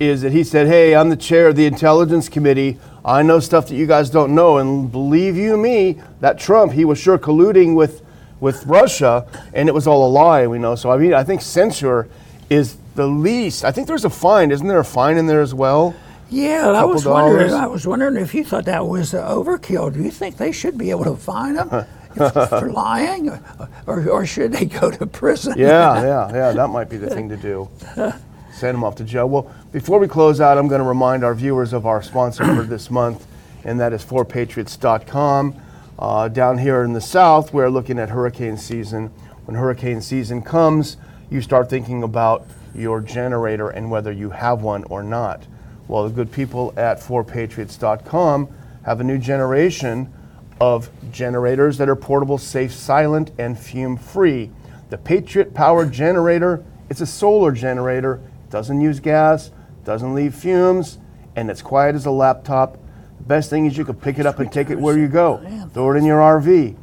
is 0.00 0.22
that 0.22 0.32
he 0.32 0.44
said, 0.44 0.66
"Hey, 0.66 0.94
I'm 0.96 1.10
the 1.10 1.22
chair 1.30 1.46
of 1.48 1.56
the 1.56 1.66
Intelligence 1.66 2.28
Committee. 2.30 2.78
I 3.04 3.22
know 3.22 3.40
stuff 3.40 3.66
that 3.68 3.74
you 3.74 3.86
guys 3.86 4.10
don't 4.10 4.34
know, 4.34 4.58
and 4.58 4.90
believe 4.90 5.36
you 5.36 5.56
me, 5.56 6.00
that 6.20 6.38
Trump, 6.38 6.72
he 6.72 6.84
was 6.84 6.98
sure 6.98 7.18
colluding 7.18 7.74
with 7.74 8.02
with 8.40 8.66
Russia, 8.66 9.26
and 9.54 9.68
it 9.68 9.72
was 9.72 9.86
all 9.86 10.06
a 10.06 10.10
lie. 10.10 10.46
We 10.46 10.58
know. 10.58 10.74
So 10.74 10.90
I 10.90 10.96
mean, 10.96 11.14
I 11.14 11.24
think 11.24 11.42
censure 11.42 12.08
is 12.50 12.76
the 12.94 13.06
least. 13.06 13.64
I 13.64 13.70
think 13.72 13.88
there's 13.88 14.04
a 14.04 14.10
fine, 14.10 14.50
isn't 14.50 14.66
there? 14.66 14.80
A 14.80 14.84
fine 14.84 15.16
in 15.16 15.26
there 15.26 15.40
as 15.40 15.54
well. 15.54 15.94
Yeah, 16.30 16.70
I 16.70 16.84
was 16.84 17.04
wondering. 17.04 17.52
I 17.52 17.66
was 17.66 17.86
wondering 17.86 18.16
if 18.16 18.34
you 18.34 18.44
thought 18.44 18.64
that 18.64 18.86
was 18.86 19.12
overkill. 19.12 19.92
Do 19.92 20.02
you 20.02 20.10
think 20.10 20.38
they 20.38 20.52
should 20.52 20.78
be 20.78 20.90
able 20.90 21.04
to 21.04 21.16
fine 21.16 21.54
them 21.54 21.68
for 21.68 22.70
lying, 22.72 23.30
or, 23.30 23.40
or, 23.86 24.08
or 24.08 24.26
should 24.26 24.52
they 24.52 24.64
go 24.64 24.90
to 24.90 25.06
prison? 25.06 25.54
Yeah, 25.56 26.02
yeah, 26.02 26.32
yeah. 26.32 26.52
That 26.52 26.68
might 26.68 26.88
be 26.88 26.96
the 26.96 27.10
thing 27.10 27.28
to 27.28 27.36
do. 27.36 27.68
Send 28.52 28.74
them 28.74 28.84
off 28.84 28.96
to 28.96 29.04
Joe. 29.04 29.26
Well, 29.26 29.52
before 29.72 29.98
we 29.98 30.06
close 30.06 30.40
out, 30.40 30.58
I'm 30.58 30.68
going 30.68 30.80
to 30.82 30.86
remind 30.86 31.24
our 31.24 31.34
viewers 31.34 31.72
of 31.72 31.86
our 31.86 32.02
sponsor 32.02 32.44
for 32.54 32.62
this 32.62 32.90
month, 32.90 33.26
and 33.64 33.80
that 33.80 33.92
is 33.92 34.04
4patriots.com. 34.04 35.56
Uh, 35.98 36.28
down 36.28 36.58
here 36.58 36.82
in 36.82 36.92
the 36.92 37.00
south, 37.00 37.52
we're 37.54 37.70
looking 37.70 37.98
at 37.98 38.10
hurricane 38.10 38.56
season. 38.56 39.08
When 39.46 39.56
hurricane 39.56 40.00
season 40.00 40.42
comes, 40.42 40.96
you 41.30 41.40
start 41.40 41.70
thinking 41.70 42.02
about 42.02 42.46
your 42.74 43.00
generator 43.00 43.70
and 43.70 43.90
whether 43.90 44.12
you 44.12 44.30
have 44.30 44.62
one 44.62 44.84
or 44.84 45.02
not. 45.02 45.46
Well, 45.88 46.04
the 46.04 46.10
good 46.10 46.30
people 46.32 46.72
at 46.76 47.00
4patriots.com 47.00 48.48
have 48.84 49.00
a 49.00 49.04
new 49.04 49.18
generation 49.18 50.12
of 50.60 50.90
generators 51.10 51.78
that 51.78 51.88
are 51.88 51.96
portable, 51.96 52.38
safe, 52.38 52.72
silent, 52.72 53.30
and 53.38 53.58
fume 53.58 53.96
free. 53.96 54.50
The 54.90 54.98
Patriot 54.98 55.54
Power 55.54 55.86
Generator, 55.86 56.64
it's 56.88 57.00
a 57.00 57.06
solar 57.06 57.52
generator, 57.52 58.20
doesn't 58.52 58.82
use 58.82 59.00
gas, 59.00 59.50
doesn't 59.82 60.14
leave 60.14 60.34
fumes, 60.34 60.98
and 61.34 61.50
it's 61.50 61.62
quiet 61.62 61.96
as 61.96 62.04
a 62.04 62.10
laptop. 62.10 62.74
The 63.16 63.24
best 63.24 63.48
thing 63.48 63.64
is 63.64 63.78
you 63.78 63.84
can 63.84 63.96
pick 63.96 64.18
it 64.18 64.26
up 64.26 64.38
and 64.38 64.52
take 64.52 64.68
it 64.68 64.78
where 64.78 64.98
you 64.98 65.08
go. 65.08 65.38
Throw 65.72 65.94
it 65.94 65.96
in 65.96 66.04
your 66.04 66.20
RV. 66.20 66.76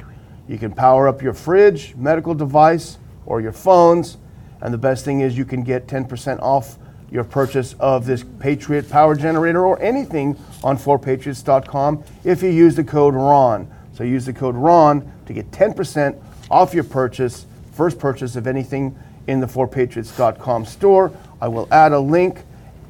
You 0.48 0.58
can 0.58 0.72
power 0.72 1.06
up 1.06 1.22
your 1.22 1.32
fridge, 1.32 1.94
medical 1.94 2.34
device, 2.34 2.98
or 3.24 3.40
your 3.40 3.52
phones. 3.52 4.18
And 4.60 4.74
the 4.74 4.78
best 4.78 5.04
thing 5.04 5.20
is 5.20 5.38
you 5.38 5.44
can 5.44 5.62
get 5.62 5.86
10% 5.86 6.42
off 6.42 6.76
your 7.08 7.22
purchase 7.24 7.74
of 7.78 8.04
this 8.04 8.24
Patriot 8.40 8.90
Power 8.90 9.14
Generator 9.14 9.64
or 9.64 9.80
anything 9.80 10.36
on 10.64 10.76
4patriots.com 10.76 12.02
if 12.24 12.42
you 12.42 12.50
use 12.50 12.74
the 12.74 12.84
code 12.84 13.14
RON. 13.14 13.70
So 13.92 14.02
use 14.02 14.26
the 14.26 14.32
code 14.32 14.56
RON 14.56 15.10
to 15.26 15.32
get 15.32 15.52
10% 15.52 16.20
off 16.50 16.74
your 16.74 16.84
purchase, 16.84 17.46
first 17.72 17.98
purchase 18.00 18.34
of 18.34 18.48
anything 18.48 18.98
in 19.26 19.40
the 19.40 19.46
4patriots.com 19.46 20.64
store. 20.64 21.12
I 21.40 21.48
will 21.48 21.68
add 21.70 21.92
a 21.92 22.00
link 22.00 22.42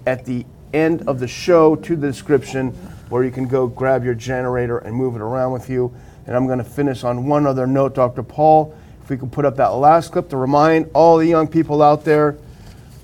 at 0.06 0.24
the 0.24 0.44
end 0.72 1.02
of 1.08 1.20
the 1.20 1.28
show 1.28 1.76
to 1.76 1.96
the 1.96 2.06
description 2.06 2.70
where 3.08 3.24
you 3.24 3.30
can 3.30 3.46
go 3.46 3.66
grab 3.66 4.04
your 4.04 4.14
generator 4.14 4.78
and 4.78 4.94
move 4.94 5.16
it 5.16 5.20
around 5.20 5.52
with 5.52 5.68
you. 5.68 5.94
And 6.26 6.36
I'm 6.36 6.46
going 6.46 6.58
to 6.58 6.64
finish 6.64 7.04
on 7.04 7.26
one 7.26 7.46
other 7.46 7.66
note, 7.66 7.94
Dr. 7.94 8.22
Paul. 8.22 8.76
If 9.02 9.10
we 9.10 9.16
can 9.16 9.30
put 9.30 9.44
up 9.44 9.56
that 9.56 9.68
last 9.68 10.12
clip 10.12 10.28
to 10.30 10.36
remind 10.36 10.88
all 10.94 11.16
the 11.18 11.26
young 11.26 11.48
people 11.48 11.82
out 11.82 12.04
there, 12.04 12.38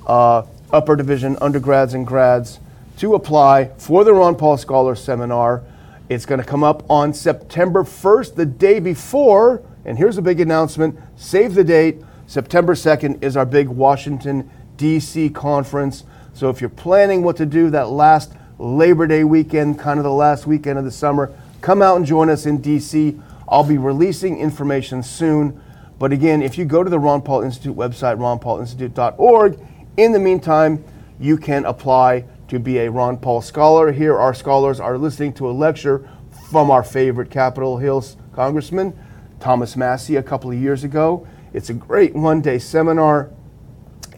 uh, 0.07 0.43
upper 0.73 0.95
division 0.97 1.37
undergrads 1.41 1.95
and 1.95 2.07
grads, 2.07 2.61
to 2.99 3.15
apply 3.15 3.71
for 3.79 4.05
the 4.05 4.13
Ron 4.13 4.37
Paul 4.37 4.57
Scholar 4.57 4.95
Seminar. 4.95 5.63
It's 6.09 6.25
going 6.25 6.41
to 6.41 6.47
come 6.47 6.63
up 6.63 6.89
on 6.89 7.13
September 7.13 7.83
1st, 7.83 8.37
the 8.37 8.47
day 8.47 8.79
before. 8.79 9.63
And 9.85 9.99
here's 9.99 10.19
a 10.19 10.23
big 10.23 10.41
announcement 10.41 10.99
save 11.17 11.55
the 11.55 11.65
date. 11.65 12.03
September 12.27 12.75
2nd 12.75 13.23
is 13.23 13.37
our 13.37 13.47
big 13.47 13.69
Washington, 13.69 14.51
D.C. 14.77 15.31
conference. 15.31 16.05
So 16.33 16.51
if 16.51 16.61
you're 16.61 16.69
planning 16.71 17.23
what 17.23 17.37
to 17.37 17.47
do 17.47 17.71
that 17.71 17.89
last 17.89 18.33
Labor 18.59 19.07
Day 19.07 19.23
weekend, 19.23 19.79
kind 19.79 19.99
of 19.99 20.05
the 20.05 20.13
last 20.13 20.47
weekend 20.47 20.79
of 20.79 20.85
the 20.85 20.91
summer, 20.91 21.33
come 21.61 21.83
out 21.83 21.97
and 21.97 22.05
join 22.05 22.29
us 22.29 22.45
in 22.47 22.61
D.C. 22.61 23.21
I'll 23.49 23.65
be 23.65 23.79
releasing 23.79 24.39
information 24.39 25.03
soon. 25.03 25.63
But 25.99 26.13
again, 26.13 26.43
if 26.43 26.59
you 26.59 26.65
go 26.65 26.83
to 26.83 26.91
the 26.91 26.99
Ron 26.99 27.23
Paul 27.23 27.43
Institute 27.43 27.77
website, 27.77 28.19
ronpaulinstitute.org, 28.19 29.59
in 29.97 30.13
the 30.13 30.19
meantime, 30.19 30.85
you 31.19 31.39
can 31.39 31.65
apply 31.65 32.25
to 32.49 32.59
be 32.59 32.79
a 32.79 32.91
Ron 32.91 33.17
Paul 33.17 33.41
Scholar. 33.41 33.93
Here, 33.93 34.17
our 34.17 34.35
scholars 34.35 34.79
are 34.81 34.99
listening 34.99 35.33
to 35.35 35.49
a 35.49 35.53
lecture 35.53 36.09
from 36.51 36.71
our 36.71 36.83
favorite 36.83 37.31
Capitol 37.31 37.79
Hills 37.79 38.17
Congressman, 38.35 38.99
Thomas 39.41 39.77
Massie, 39.77 40.17
a 40.17 40.23
couple 40.23 40.51
of 40.51 40.59
years 40.59 40.85
ago. 40.85 41.27
It's 41.57 41.71
a 41.71 41.75
great 41.75 42.15
one 42.15 42.43
day 42.43 42.59
seminar, 42.59 43.31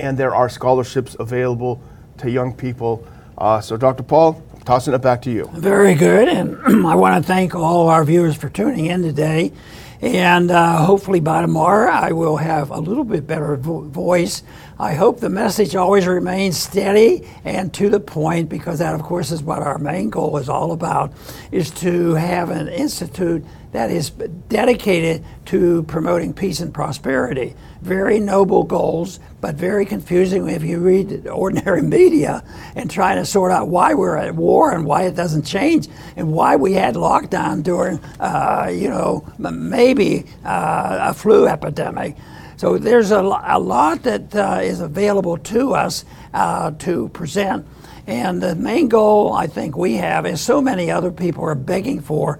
and 0.00 0.18
there 0.18 0.34
are 0.34 0.48
scholarships 0.48 1.14
available 1.20 1.80
to 2.16 2.28
young 2.28 2.52
people. 2.52 3.06
Uh, 3.38 3.60
so, 3.60 3.76
Dr. 3.76 4.02
Paul, 4.02 4.42
I'm 4.54 4.60
tossing 4.62 4.92
it 4.92 4.98
back 4.98 5.22
to 5.22 5.30
you. 5.30 5.48
Very 5.54 5.94
good, 5.94 6.28
and 6.28 6.58
I 6.84 6.96
want 6.96 7.14
to 7.14 7.24
thank 7.24 7.54
all 7.54 7.90
our 7.90 8.02
viewers 8.02 8.34
for 8.34 8.48
tuning 8.48 8.86
in 8.86 9.02
today. 9.02 9.52
And 10.00 10.50
uh, 10.50 10.78
hopefully 10.84 11.20
by 11.20 11.42
tomorrow, 11.42 11.88
I 11.92 12.10
will 12.10 12.38
have 12.38 12.70
a 12.72 12.80
little 12.80 13.04
bit 13.04 13.24
better 13.24 13.56
vo- 13.56 13.82
voice. 13.82 14.42
I 14.80 14.94
hope 14.94 15.18
the 15.18 15.28
message 15.28 15.74
always 15.74 16.06
remains 16.06 16.56
steady 16.56 17.26
and 17.44 17.74
to 17.74 17.90
the 17.90 17.98
point, 17.98 18.48
because 18.48 18.78
that, 18.78 18.94
of 18.94 19.02
course, 19.02 19.32
is 19.32 19.42
what 19.42 19.58
our 19.58 19.76
main 19.78 20.08
goal 20.08 20.36
is 20.36 20.48
all 20.48 20.70
about: 20.70 21.12
is 21.50 21.72
to 21.82 22.14
have 22.14 22.50
an 22.50 22.68
institute 22.68 23.44
that 23.72 23.90
is 23.90 24.10
dedicated 24.10 25.24
to 25.46 25.82
promoting 25.84 26.32
peace 26.32 26.60
and 26.60 26.72
prosperity. 26.72 27.56
Very 27.82 28.20
noble 28.20 28.62
goals, 28.62 29.18
but 29.40 29.56
very 29.56 29.84
confusing 29.84 30.48
if 30.48 30.62
you 30.62 30.78
read 30.78 31.26
ordinary 31.26 31.82
media 31.98 32.44
and 32.76 32.88
try 32.88 33.16
to 33.16 33.24
sort 33.24 33.50
out 33.50 33.68
why 33.68 33.94
we're 33.94 34.16
at 34.16 34.36
war 34.36 34.72
and 34.72 34.84
why 34.84 35.02
it 35.02 35.16
doesn't 35.16 35.42
change 35.42 35.88
and 36.16 36.32
why 36.32 36.54
we 36.54 36.74
had 36.74 36.94
lockdown 36.94 37.64
during, 37.64 37.98
uh, 38.20 38.70
you 38.72 38.88
know, 38.88 39.26
maybe 39.38 40.24
uh, 40.44 40.98
a 41.10 41.14
flu 41.14 41.48
epidemic. 41.48 42.16
So 42.58 42.76
there's 42.76 43.10
a, 43.10 43.20
a 43.20 43.58
lot 43.58 44.02
that 44.02 44.34
uh, 44.34 44.60
is 44.62 44.80
available 44.80 45.38
to 45.38 45.74
us 45.74 46.04
uh, 46.34 46.72
to 46.72 47.08
present. 47.08 47.66
And 48.06 48.42
the 48.42 48.54
main 48.54 48.88
goal 48.88 49.32
I 49.32 49.46
think 49.46 49.76
we 49.76 49.94
have 49.94 50.26
is 50.26 50.40
so 50.40 50.60
many 50.60 50.90
other 50.90 51.10
people 51.10 51.44
are 51.44 51.54
begging 51.54 52.00
for 52.00 52.38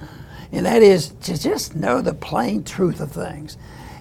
and 0.52 0.64
that 0.66 0.83
is 0.83 1.11
to 1.22 1.38
just 1.38 1.76
know 1.76 2.00
the 2.00 2.14
plain 2.14 2.64
truth 2.64 3.00
of 3.00 3.12
things. 3.12 3.57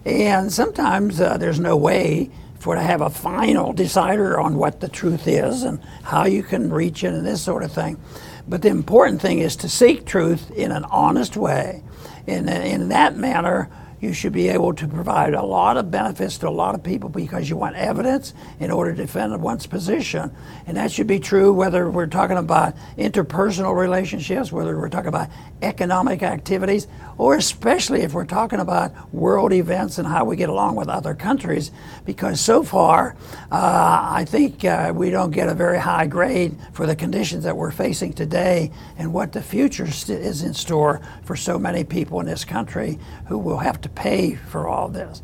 And 0.06 0.52
sometimes 0.52 1.20
uh, 1.20 1.38
there's 1.38 1.60
no 1.60 1.76
way 1.76 2.32
for 2.60 2.76
to 2.76 2.82
have 2.82 3.02
a 3.02 3.10
final 3.10 3.74
decider 3.74 4.40
on 4.40 4.56
what 4.56 4.80
the 4.80 4.88
truth 4.88 5.28
is 5.28 5.64
and 5.64 5.82
how 6.04 6.26
you 6.26 6.44
can 6.44 6.72
reach 6.72 7.04
it 7.04 7.14
and 7.14 7.26
this 7.26 7.42
sort 7.42 7.64
of 7.64 7.72
thing. 7.72 8.00
But 8.48 8.62
the 8.62 8.70
important 8.70 9.22
thing 9.22 9.40
is 9.40 9.56
to 9.58 9.70
seek 9.70 10.06
truth 10.06 10.50
in 10.52 10.72
an 10.72 10.86
honest 10.86 11.36
way. 11.36 11.84
In, 12.26 12.50
in 12.50 12.90
that 12.90 13.16
manner, 13.16 13.70
you 14.00 14.14
should 14.14 14.34
be 14.34 14.50
able 14.50 14.74
to 14.74 14.88
provide 14.88 15.34
a 15.34 15.44
lot 15.44 15.78
of 15.78 15.90
benefits 15.90 16.38
to 16.40 16.48
a 16.48 16.52
lot 16.52 16.76
of 16.76 16.84
people 16.84 17.10
because 17.10 17.50
you 17.50 17.58
want 17.58 17.76
evidence 17.76 18.34
in 18.60 18.70
order 18.70 18.92
to 18.92 18.98
defend 18.98 19.42
one's 19.42 19.66
position. 19.66 20.36
And 20.68 20.78
that 20.78 20.92
should 20.92 21.08
be 21.08 21.20
true 21.20 21.52
whether 21.54 21.90
we're 21.90 22.08
talking 22.08 22.38
about 22.38 22.76
interpersonal 22.98 23.76
relationships, 23.76 24.52
whether 24.52 24.78
we're 24.78 24.90
talking 24.90 25.08
about 25.08 25.30
economic 25.62 26.22
activities, 26.22 26.88
or 27.18 27.36
especially 27.36 28.02
if 28.02 28.14
we're 28.14 28.26
talking 28.26 28.60
about 28.60 29.14
world 29.14 29.52
events 29.52 29.98
and 29.98 30.08
how 30.08 30.24
we 30.26 30.36
get 30.36 30.50
along 30.50 30.76
with 30.76 30.88
other 30.90 31.16
countries. 31.16 31.72
Because 32.06 32.40
so 32.40 32.64
far, 32.64 33.16
uh, 33.52 34.08
I 34.12 34.26
think 34.26 34.64
uh, 34.64 34.94
we 34.96 35.10
don't 35.10 35.32
get 35.32 35.50
a 35.50 35.56
very 35.56 35.80
high 35.80 36.06
grade 36.06 36.56
for 36.74 36.86
the 36.86 36.96
conditions 36.96 37.44
that 37.44 37.58
we're 37.58 37.72
facing 37.72 38.14
today 38.14 38.72
and 38.98 39.14
what 39.14 39.32
the 39.32 39.42
future 39.42 39.86
is 39.86 40.44
in 40.44 40.54
store 40.54 41.02
for 41.24 41.36
so 41.36 41.58
many 41.58 41.84
people 41.84 42.20
in 42.20 42.28
this 42.28 42.46
country 42.46 43.00
who 43.28 43.38
will 43.38 43.58
have 43.58 43.82
to 43.88 43.94
pay 43.94 44.36
for 44.36 44.68
all 44.68 44.90
this. 44.90 45.22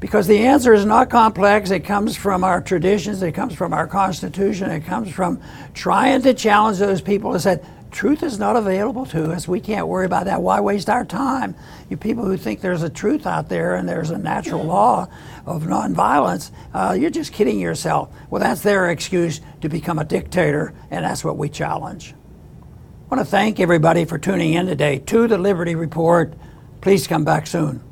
Because 0.00 0.26
the 0.26 0.46
answer 0.46 0.74
is 0.74 0.84
not 0.84 1.10
complex. 1.10 1.70
It 1.70 1.84
comes 1.84 2.16
from 2.16 2.42
our 2.42 2.60
traditions, 2.60 3.22
it 3.22 3.32
comes 3.32 3.54
from 3.54 3.72
our 3.72 3.86
Constitution, 3.86 4.70
it 4.70 4.84
comes 4.84 5.12
from 5.12 5.40
trying 5.74 6.22
to 6.22 6.34
challenge 6.34 6.78
those 6.78 7.00
people 7.00 7.32
who 7.32 7.38
said, 7.38 7.64
truth 7.92 8.22
is 8.22 8.38
not 8.38 8.56
available 8.56 9.06
to 9.06 9.30
us. 9.30 9.46
We 9.46 9.60
can't 9.60 9.86
worry 9.86 10.06
about 10.06 10.24
that. 10.24 10.42
Why 10.42 10.60
waste 10.60 10.88
our 10.88 11.04
time? 11.04 11.54
You 11.88 11.96
people 11.96 12.24
who 12.24 12.36
think 12.36 12.60
there's 12.60 12.82
a 12.82 12.90
truth 12.90 13.26
out 13.26 13.48
there 13.48 13.76
and 13.76 13.88
there's 13.88 14.10
a 14.10 14.18
natural 14.18 14.64
law 14.64 15.08
of 15.46 15.62
nonviolence, 15.64 16.50
uh, 16.74 16.96
you're 16.98 17.10
just 17.10 17.32
kidding 17.32 17.60
yourself. 17.60 18.12
Well, 18.28 18.40
that's 18.40 18.62
their 18.62 18.90
excuse 18.90 19.40
to 19.60 19.68
become 19.68 19.98
a 19.98 20.04
dictator, 20.04 20.74
and 20.90 21.04
that's 21.04 21.22
what 21.22 21.36
we 21.36 21.48
challenge. 21.48 22.14
I 23.10 23.14
want 23.14 23.24
to 23.24 23.30
thank 23.30 23.60
everybody 23.60 24.04
for 24.04 24.18
tuning 24.18 24.54
in 24.54 24.66
today 24.66 24.98
to 24.98 25.28
the 25.28 25.38
Liberty 25.38 25.74
Report. 25.74 26.34
Please 26.80 27.06
come 27.06 27.24
back 27.24 27.46
soon. 27.46 27.91